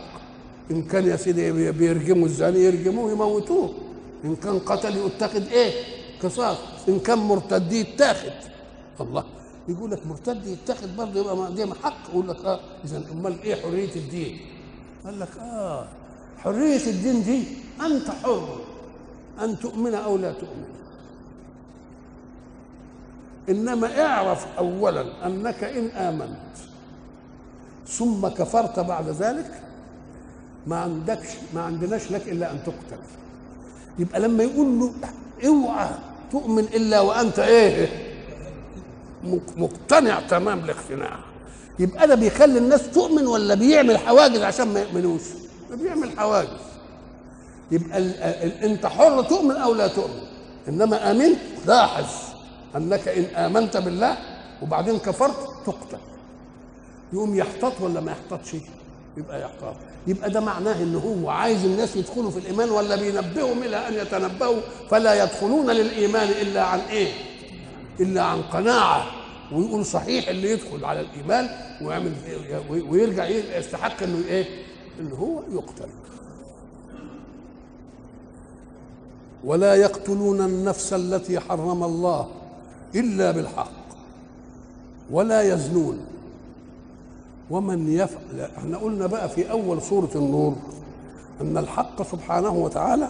إن 0.71 0.83
كان 0.83 1.07
يا 1.07 1.15
سيدي 1.15 1.71
بيرجموا 1.71 2.25
الزاني 2.25 2.59
يرجموه 2.59 3.11
يموتوه 3.11 3.73
إن 4.25 4.35
كان 4.35 4.59
قتل 4.59 4.97
يتخذ 4.97 5.51
إيه؟ 5.51 5.71
قصاص 6.23 6.57
إن 6.87 6.99
كان 6.99 7.17
مرتد 7.17 7.71
يتاخد. 7.71 8.33
الله. 9.01 9.23
يقول 9.67 9.91
لك 9.91 10.07
مرتد 10.07 10.47
يتاخد 10.47 10.95
برضه 10.97 11.19
يبقى 11.19 11.53
دي 11.53 11.73
حق. 11.83 12.09
يقول 12.09 12.27
لك 12.29 12.45
آه 12.45 12.59
إذا 12.85 13.03
أمال 13.11 13.41
إيه 13.41 13.55
حرية 13.55 13.95
الدين؟ 13.95 14.39
قال 15.05 15.19
لك 15.19 15.37
آه 15.39 15.87
حرية 16.37 16.87
الدين 16.87 17.23
دي 17.23 17.43
انت 17.85 18.09
حر 18.09 18.57
أن 19.41 19.59
تؤمن 19.59 19.93
أو 19.93 20.17
لا 20.17 20.31
تؤمن. 20.31 20.65
إنما 23.49 24.05
اعرف 24.05 24.47
اولا 24.57 25.27
أنك 25.27 25.63
إن 25.63 25.87
آمنت. 25.87 26.55
ثم 27.87 28.27
كفرت 28.27 28.79
بعد 28.79 29.07
ذلك 29.09 29.61
ما 30.67 30.79
عندكش 30.79 31.29
ما 31.53 31.61
عندناش 31.61 32.11
لك 32.11 32.29
إلا 32.29 32.51
أن 32.51 32.63
تقتل. 32.63 33.01
يبقى 33.99 34.19
لما 34.19 34.43
يقول 34.43 34.79
له 34.79 34.93
اوعى 35.47 35.89
تؤمن 36.31 36.63
إلا 36.63 36.99
وأنت 37.01 37.39
إيه؟ 37.39 37.89
مقتنع 39.57 40.19
تمام 40.19 40.59
الاقتناع 40.59 41.19
يبقى 41.79 42.07
ده 42.07 42.15
بيخلي 42.15 42.57
الناس 42.59 42.91
تؤمن 42.91 43.27
ولا 43.27 43.55
بيعمل 43.55 43.97
حواجز 43.97 44.41
عشان 44.41 44.67
ما 44.67 44.79
يؤمنوش؟ 44.79 45.21
بيعمل 45.71 46.19
حواجز. 46.19 46.49
يبقى 47.71 47.97
أنت 48.65 48.85
حر 48.85 49.23
تؤمن 49.23 49.55
أو 49.55 49.73
لا 49.73 49.87
تؤمن. 49.87 50.23
إنما 50.67 51.11
آمنت 51.11 51.39
لاحظ 51.67 52.05
أنك 52.75 53.07
إن 53.07 53.23
آمنت 53.23 53.77
بالله 53.77 54.17
وبعدين 54.61 54.97
كفرت 54.99 55.49
تقتل. 55.65 55.97
يقوم 57.13 57.35
يحتاط 57.35 57.81
ولا 57.81 57.99
ما 57.99 58.11
يحتاطش؟ 58.11 58.55
يبقى 59.17 59.41
يحتاط 59.41 59.75
يبقى 60.07 60.29
ده 60.29 60.39
معناه 60.39 60.83
إن 60.83 60.95
هو 60.95 61.29
عايز 61.29 61.65
الناس 61.65 61.95
يدخلوا 61.95 62.31
في 62.31 62.37
الإيمان 62.39 62.69
ولا 62.69 62.95
بينبههم 62.95 63.63
إلى 63.63 63.87
أن 63.87 63.93
يتنبهوا؟ 63.93 64.61
فلا 64.89 65.23
يدخلون 65.23 65.69
للإيمان 65.71 66.29
إلا 66.29 66.63
عن 66.63 66.79
إيه؟ 66.79 67.07
إلا 67.99 68.21
عن 68.23 68.41
قناعة. 68.41 69.05
ويقول 69.51 69.85
صحيح 69.85 70.27
اللي 70.27 70.51
يدخل 70.51 70.85
على 70.85 71.01
الإيمان 71.01 71.49
ويعمل 71.81 72.11
ويرجع 72.89 73.25
يستحق 73.27 74.03
إنه 74.03 74.23
إيه؟ 74.27 74.45
إن 74.99 75.11
هو 75.11 75.41
يقتل. 75.53 75.89
ولا 79.43 79.75
يقتلون 79.75 80.41
النفس 80.41 80.93
التي 80.93 81.39
حرم 81.39 81.83
الله 81.83 82.27
إلا 82.95 83.31
بالحق. 83.31 83.71
ولا 85.11 85.41
يزنون. 85.41 85.99
ومن 87.51 87.93
يفعل 87.93 88.49
إحنا 88.57 88.77
قلنا 88.77 89.07
بقى 89.07 89.29
في 89.29 89.51
أول 89.51 89.81
سورة 89.81 90.09
النور 90.15 90.55
أن 91.41 91.57
الحق 91.57 92.11
سبحانه 92.11 92.49
وتعالى 92.49 93.07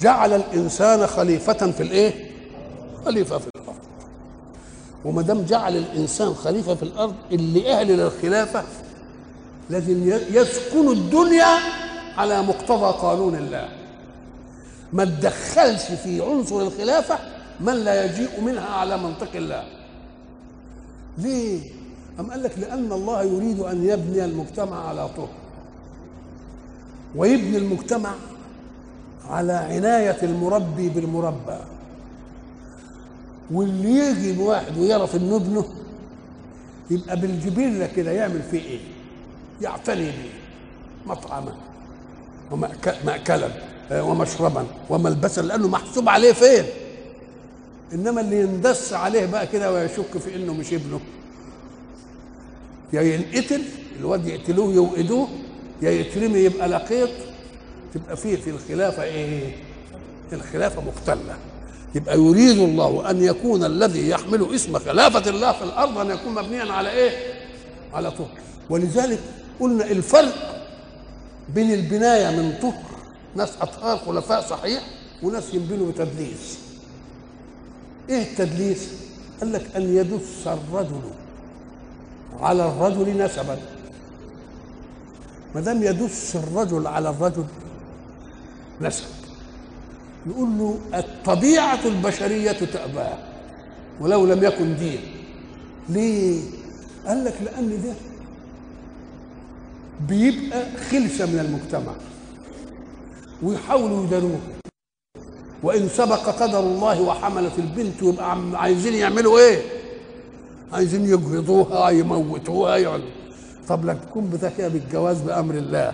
جعل 0.00 0.32
الإنسان 0.32 1.06
خليفة 1.06 1.70
في 1.70 1.82
الإيه؟ 1.82 2.30
خليفة 3.04 3.38
في 3.38 3.46
الأرض. 3.56 3.78
وما 5.04 5.22
دام 5.22 5.42
جعل 5.42 5.76
الإنسان 5.76 6.34
خليفة 6.34 6.74
في 6.74 6.82
الأرض 6.82 7.14
اللي 7.32 7.72
أهل 7.72 7.86
للخلافة 7.96 8.62
لازم 9.70 10.08
يسكن 10.30 10.88
الدنيا 10.92 11.58
على 12.16 12.42
مقتضى 12.42 12.98
قانون 12.98 13.34
الله. 13.34 13.68
ما 14.92 15.04
تدخلش 15.04 15.82
في 15.84 16.22
عنصر 16.22 16.60
الخلافة 16.62 17.18
من 17.60 17.72
لا 17.74 18.04
يجيء 18.04 18.40
منها 18.40 18.70
على 18.70 18.96
منطق 18.98 19.30
الله. 19.34 19.64
ليه؟ 21.18 21.77
أم 22.20 22.30
قال 22.30 22.42
لك 22.42 22.58
لأن 22.58 22.92
الله 22.92 23.22
يريد 23.22 23.60
أن 23.60 23.84
يبني 23.84 24.24
المجتمع 24.24 24.88
على 24.88 25.08
طهر 25.16 25.28
ويبني 27.16 27.56
المجتمع 27.58 28.10
على 29.28 29.52
عناية 29.52 30.16
المربي 30.22 30.88
بالمربى 30.88 31.58
واللي 33.50 33.90
يجي 33.98 34.42
واحد 34.42 34.78
ويعرف 34.78 35.16
انه 35.16 35.36
ابنه 35.36 35.64
يبقى 36.90 37.16
بالجبلة 37.20 37.86
كده 37.96 38.10
يعمل 38.10 38.42
فيه 38.50 38.60
إيه؟ 38.60 38.78
يعتني 39.62 40.06
به 40.06 40.30
مطعما 41.06 41.54
ومأكلا 42.50 43.48
ومشربا 43.92 44.66
وملبسا 44.90 45.40
لأنه 45.40 45.68
محسوب 45.68 46.08
عليه 46.08 46.32
فين؟ 46.32 46.64
إنما 47.92 48.20
اللي 48.20 48.40
يندس 48.40 48.92
عليه 48.92 49.26
بقى 49.26 49.46
كده 49.46 49.72
ويشك 49.72 50.18
في 50.18 50.36
إنه 50.36 50.54
مش 50.54 50.72
ابنه 50.72 51.00
يا 52.92 53.02
ينقتل 53.02 53.62
الواد 54.00 54.26
يقتلوه 54.26 54.74
يوقدوه 54.74 55.28
يا 55.82 55.90
يترمي 55.90 56.38
يبقى 56.38 56.68
لقيط 56.68 57.10
تبقى 57.94 58.16
فيه 58.16 58.36
في 58.36 58.50
الخلافة 58.50 59.02
إيه؟ 59.02 59.56
الخلافة 60.32 60.82
مختلة 60.82 61.36
يبقى 61.94 62.18
يريد 62.18 62.58
الله 62.58 63.10
أن 63.10 63.22
يكون 63.22 63.64
الذي 63.64 64.08
يحمل 64.08 64.54
اسم 64.54 64.78
خلافة 64.78 65.30
الله 65.30 65.52
في 65.52 65.64
الأرض 65.64 65.98
أن 65.98 66.10
يكون 66.10 66.34
مبنيا 66.34 66.72
على 66.72 66.90
إيه؟ 66.90 67.10
على 67.94 68.10
طهر 68.10 68.28
ولذلك 68.70 69.18
قلنا 69.60 69.90
الفرق 69.90 70.64
بين 71.54 71.72
البناية 71.74 72.30
من 72.36 72.54
طهر 72.62 72.82
ناس 73.36 73.48
أطهار 73.60 73.96
خلفاء 73.98 74.40
صحيح 74.40 74.82
وناس 75.22 75.54
ينبنوا 75.54 75.92
بتدليس 75.92 76.58
إيه 78.08 78.22
التدليس؟ 78.22 78.88
قال 79.40 79.52
لك 79.52 79.66
أن 79.76 79.96
يدس 79.96 80.46
الرجل 80.46 81.00
على 82.40 82.64
الرجل 82.68 83.24
نسبا. 83.24 83.58
ما 85.54 85.60
دام 85.60 85.82
يدس 85.82 86.36
الرجل 86.36 86.86
على 86.86 87.10
الرجل 87.10 87.44
نسب. 88.80 89.04
نقول 90.26 90.48
له 90.58 90.78
الطبيعة 90.94 91.78
البشرية 91.84 92.52
تأباه 92.52 93.18
ولو 94.00 94.26
لم 94.26 94.44
يكن 94.44 94.76
دين. 94.76 95.00
ليه؟ 95.88 96.40
قال 97.06 97.24
لك 97.24 97.34
لأن 97.44 97.82
ده 97.82 97.92
بيبقى 100.08 100.66
خلسة 100.90 101.26
من 101.26 101.38
المجتمع. 101.38 101.92
ويحاولوا 103.42 104.04
يداروه. 104.04 104.40
وإن 105.62 105.88
سبق 105.88 106.28
قدر 106.42 106.60
الله 106.60 107.00
وحملت 107.02 107.58
البنت 107.58 108.02
ويبقى 108.02 108.30
عم- 108.30 108.56
عايزين 108.56 108.94
يعملوا 108.94 109.38
إيه؟ 109.38 109.62
عايزين 110.72 111.04
يجهضوها 111.04 111.90
يموتوها 111.90 112.76
يعملوا 112.76 113.06
طب 113.68 113.84
لا 113.84 113.92
تكون 113.92 114.30
بتكيه 114.30 114.68
بالجواز 114.68 115.20
بأمر 115.20 115.54
الله. 115.54 115.92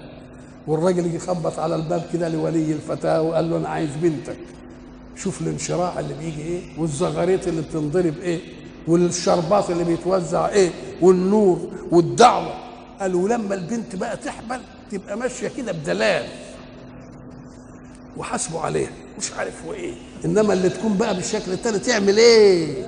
والراجل 0.66 1.14
يخبط 1.14 1.58
على 1.58 1.74
الباب 1.76 2.02
كده 2.12 2.28
لولي 2.28 2.72
الفتاة 2.72 3.22
وقال 3.22 3.50
له 3.50 3.56
أنا 3.56 3.68
عايز 3.68 3.90
بنتك. 4.02 4.36
شوف 5.16 5.40
الانشراح 5.40 5.98
اللي 5.98 6.14
بيجي 6.14 6.42
إيه 6.42 6.60
والزغاريت 6.78 7.48
اللي 7.48 7.62
بتنضرب 7.62 8.14
إيه 8.22 8.40
والشربات 8.88 9.70
اللي 9.70 9.84
بيتوزع 9.84 10.48
إيه 10.48 10.70
والنور 11.00 11.58
والدعوة. 11.90 12.54
قالوا 13.00 13.28
لما 13.28 13.54
البنت 13.54 13.96
بقى 13.96 14.16
تحمل 14.16 14.60
تبقى 14.90 15.16
ماشية 15.16 15.48
كده 15.56 15.72
بدلال. 15.72 16.26
وحاسبوا 18.16 18.60
عليها. 18.60 18.90
مش 19.18 19.32
عارف 19.32 19.66
وايه 19.68 19.94
إنما 20.24 20.52
اللي 20.52 20.68
تكون 20.68 20.96
بقى 20.96 21.14
بالشكل 21.14 21.52
التاني 21.52 21.78
تعمل 21.78 22.16
إيه؟ 22.18 22.86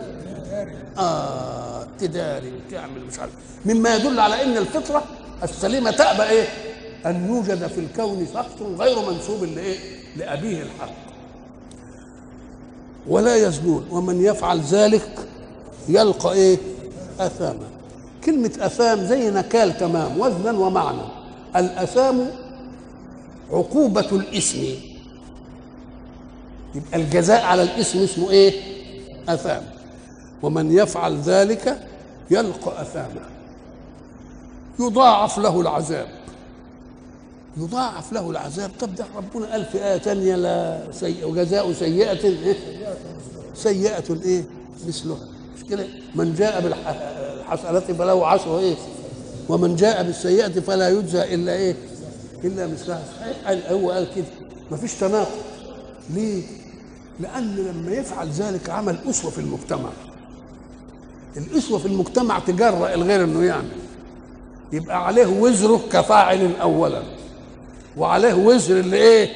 آه. 0.99 1.76
تداري 2.01 2.53
وتعمل 2.53 3.05
مش 3.09 3.19
عارف. 3.19 3.33
مما 3.67 3.97
يدل 3.97 4.21
على 4.21 4.45
إن 4.45 4.57
الفطرة 4.57 5.05
السليمة 5.43 5.91
تأبى 5.91 6.23
إيه؟ 6.23 6.49
أن 7.07 7.27
يوجد 7.29 7.67
في 7.67 7.81
الكون 7.81 8.27
سقط 8.35 8.63
غير 8.79 9.11
منسوب 9.11 9.45
لإيه؟ 9.45 9.79
لأبيه 10.17 10.63
الحق. 10.63 10.95
ولا 13.09 13.37
يزنون 13.37 13.87
ومن 13.91 14.25
يفعل 14.25 14.61
ذلك 14.61 15.29
يلقى 15.89 16.33
إيه؟ 16.33 16.59
أثاما. 17.21 17.67
كلمة 18.25 18.53
أثام 18.61 19.05
زي 19.05 19.31
نكال 19.31 19.79
تمام 19.79 20.21
وزنا 20.21 20.59
ومعنى. 20.59 21.03
الأثام 21.57 22.31
عقوبة 23.51 24.09
الاسم. 24.13 24.65
يبقى 26.75 26.97
الجزاء 26.99 27.45
على 27.45 27.63
الاسم 27.63 28.03
اسمه 28.03 28.31
إيه؟ 28.31 28.61
أثام. 29.29 29.76
ومن 30.43 30.73
يفعل 30.73 31.21
ذلك 31.21 31.79
يلقى 32.31 32.83
اثاما 32.83 33.21
يضاعف 34.81 35.39
له 35.39 35.61
العذاب 35.61 36.09
يضاعف 37.57 38.13
له 38.13 38.31
العذاب 38.31 38.71
طب 38.81 38.95
ده 38.95 39.05
ربنا 39.17 39.53
قال 39.53 39.65
في 39.65 39.85
آية 39.85 39.97
تانية 39.97 40.37
لا 40.37 40.83
سيء 40.93 41.29
وجزاء 41.29 41.73
سيئة 41.73 42.25
إيه؟ 42.25 42.57
سيئة 43.55 44.05
إيه؟ 44.25 44.45
مثلها 44.89 45.17
مش 45.57 45.65
كده؟ 45.71 45.87
من 46.15 46.35
جاء 46.35 46.61
بالحسنة 46.61 47.81
فله 47.81 48.27
عشر 48.27 48.59
إيه؟ 48.59 48.75
ومن 49.49 49.77
جاء 49.77 50.03
بالسيئة 50.03 50.61
فلا 50.61 50.89
يجزى 50.89 51.35
إلا 51.35 51.53
إيه؟ 51.53 51.75
إلا 52.45 52.67
مثلها 52.67 53.03
صحيح 53.21 53.71
هو 53.71 53.91
قال 53.91 54.09
كده 54.17 54.25
مفيش 54.71 54.95
تناقض 54.95 55.31
ليه؟ 56.11 56.43
لأن 57.21 57.57
لما 57.57 57.93
يفعل 57.93 58.29
ذلك 58.31 58.71
عمل 58.71 58.99
أسوة 59.11 59.31
في 59.31 59.39
المجتمع 59.39 59.91
الأسوة 61.37 61.79
في 61.79 61.87
المجتمع 61.87 62.39
تجرأ 62.39 62.95
الغير 62.95 63.25
إنه 63.25 63.45
يعمل. 63.45 63.69
يبقى 64.73 65.07
عليه 65.07 65.27
وزره 65.27 65.81
كفاعل 65.93 66.51
أولاً. 66.63 67.03
وعليه 67.97 68.35
وزر 68.35 68.77
اللي 68.81 68.97
إيه؟ 68.97 69.31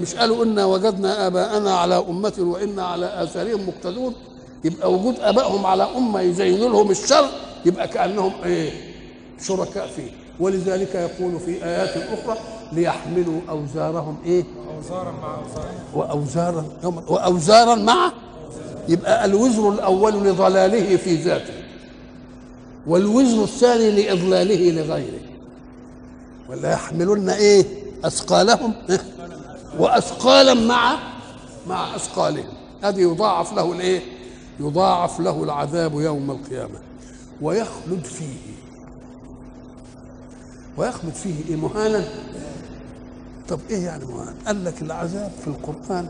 مش 0.00 0.14
قالوا 0.14 0.44
إنا 0.44 0.64
وجدنا 0.64 1.26
آباءنا 1.26 1.74
على 1.74 2.04
أمة 2.08 2.32
وإنا 2.38 2.86
على 2.86 3.22
آثارهم 3.22 3.68
مقتدون. 3.68 4.14
يبقى 4.64 4.92
وجود 4.92 5.20
آبائهم 5.20 5.66
على 5.66 5.88
أمة 5.96 6.20
يزينوا 6.20 6.68
لهم 6.68 6.90
الشر 6.90 7.24
يبقى 7.66 7.88
كأنهم 7.88 8.32
إيه؟ 8.44 8.70
شركاء 9.40 9.86
فيه. 9.86 10.10
ولذلك 10.40 10.94
يقول 10.94 11.40
في 11.40 11.64
آيات 11.64 11.96
أخرى 11.96 12.38
ليحملوا 12.72 13.40
أوزارهم 13.48 14.16
إيه؟ 14.26 14.44
أوزارا 14.76 15.10
مع 15.22 15.36
اوزارا 15.36 15.74
وأوزارا 15.94 16.64
وأوزارا 17.08 17.74
مع 17.74 18.12
يبقى 18.88 19.24
الوزر 19.24 19.72
الأول 19.72 20.12
لضلاله 20.28 20.96
في 20.96 21.14
ذاته 21.14 21.54
والوزر 22.86 23.44
الثاني 23.44 23.90
لإضلاله 23.90 24.70
لغيره. 24.70 25.20
ولا 26.48 26.72
يحملن 26.72 27.30
إيه؟ 27.30 27.64
أثقالهم 28.04 28.74
إيه؟ 28.90 29.00
وأثقالا 29.78 30.54
مع 30.54 30.98
مع 31.68 31.96
أثقالهم. 31.96 32.52
هذه 32.82 33.00
يضاعف 33.00 33.52
له 33.52 33.72
الإيه؟ 33.72 34.00
يضاعف 34.60 35.20
له 35.20 35.44
العذاب 35.44 36.00
يوم 36.00 36.30
القيامة. 36.30 36.78
ويخلد 37.42 38.04
فيه. 38.04 38.52
ويخلد 40.76 41.14
فيه 41.14 41.34
إيه؟ 41.48 41.56
مهانا؟ 41.56 42.04
طب 43.48 43.60
إيه 43.70 43.84
يعني 43.84 44.04
مهان؟ 44.04 44.34
قال 44.46 44.64
لك 44.64 44.82
العذاب 44.82 45.30
في 45.40 45.46
القرآن 45.48 46.08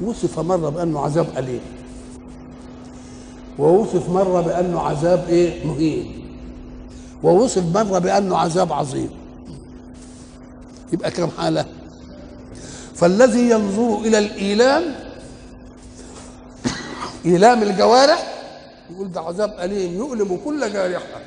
وصف 0.00 0.38
مرة 0.38 0.68
بأنه 0.68 1.00
عذاب 1.00 1.26
أليم. 1.38 1.60
ووصف 3.60 4.08
مرة 4.08 4.40
بأنه 4.40 4.80
عذاب 4.80 5.24
إيه؟ 5.28 5.66
مهين. 5.66 6.24
ووصف 7.22 7.62
مرة 7.74 7.98
بأنه 7.98 8.36
عذاب 8.36 8.72
عظيم. 8.72 9.10
يبقى 10.92 11.10
كم 11.10 11.28
حالة؟ 11.38 11.64
فالذي 12.94 13.50
ينظر 13.50 13.98
إلى 13.98 14.18
الإيلام 14.18 14.82
إيلام 17.26 17.62
الجوارح 17.62 18.32
يقول 18.90 19.12
ده 19.12 19.20
عذاب 19.20 19.54
أليم. 19.60 19.94
يؤلم 19.98 20.38
كل 20.44 20.72
جارحة. 20.72 21.20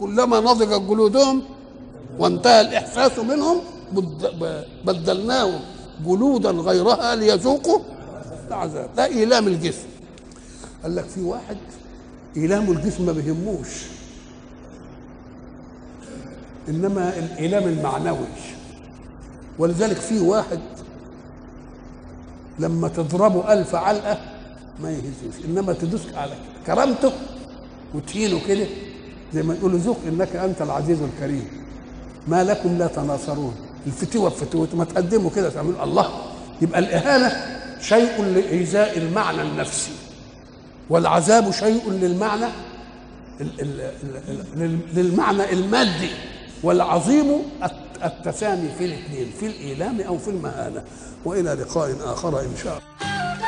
كلما 0.00 0.40
نضجت 0.40 0.80
جلودهم 0.88 1.42
وانتهى 2.18 2.60
الإحساس 2.60 3.18
منهم 3.18 3.56
بد- 3.92 4.64
بدلناهم 4.84 5.60
جلودا 6.06 6.50
غيرها 6.50 7.14
ليذوقوا 7.14 7.78
العذاب. 8.48 8.88
ده 8.96 9.04
إيلام 9.04 9.46
الجسم. 9.48 9.93
قال 10.84 10.96
لك 10.96 11.04
في 11.04 11.20
واحد 11.20 11.56
إيلام 12.36 12.70
الجسم 12.72 13.06
ما 13.06 13.12
بيهموش 13.12 13.68
إنما 16.68 17.18
الإيلام 17.18 17.68
المعنوي. 17.68 18.26
ولذلك 19.58 19.96
في 19.96 20.20
واحد 20.20 20.58
لما 22.58 22.88
تضربه 22.88 23.52
ألف 23.52 23.74
علقة 23.74 24.18
ما 24.82 24.90
يهزوش 24.90 25.44
إنما 25.44 25.72
تدوس 25.72 26.00
على 26.14 26.32
كرامته 26.66 27.12
وتهينه 27.94 28.40
كده 28.48 28.66
زي 29.34 29.42
ما 29.42 29.54
يقولوا 29.54 29.78
ذوق 29.78 29.98
إنك 30.08 30.36
أنت 30.36 30.62
العزيز 30.62 30.98
الكريم. 31.02 31.46
ما 32.28 32.44
لكم 32.44 32.78
لا 32.78 32.86
تناصرون. 32.86 33.54
الفتوة 33.86 34.30
بفتوة 34.30 34.68
ما 34.74 34.84
تقدموا 34.84 35.30
كده 35.30 35.50
تعملوا 35.50 35.84
الله. 35.84 36.08
يبقى 36.62 36.78
الإهانة 36.78 37.32
شيء 37.80 38.22
لإيذاء 38.24 38.98
المعنى 38.98 39.42
النفسي. 39.42 39.90
والعذاب 40.90 41.50
شيء 41.50 41.90
للمعنى 41.90 42.46
للمعنى 44.94 45.52
المادي 45.52 46.10
والعظيم 46.62 47.42
الت- 47.64 47.74
التسامي 48.04 48.68
في 48.78 48.84
الاثنين 48.84 49.30
في 49.40 49.46
الإيلام 49.46 50.00
أو 50.00 50.18
في 50.18 50.28
المهانة. 50.28 50.82
وإلى 51.24 51.50
لقاء 51.54 51.96
آخر 52.04 52.40
إن 52.40 52.56
شاء 52.64 52.72
الله. 52.78 53.46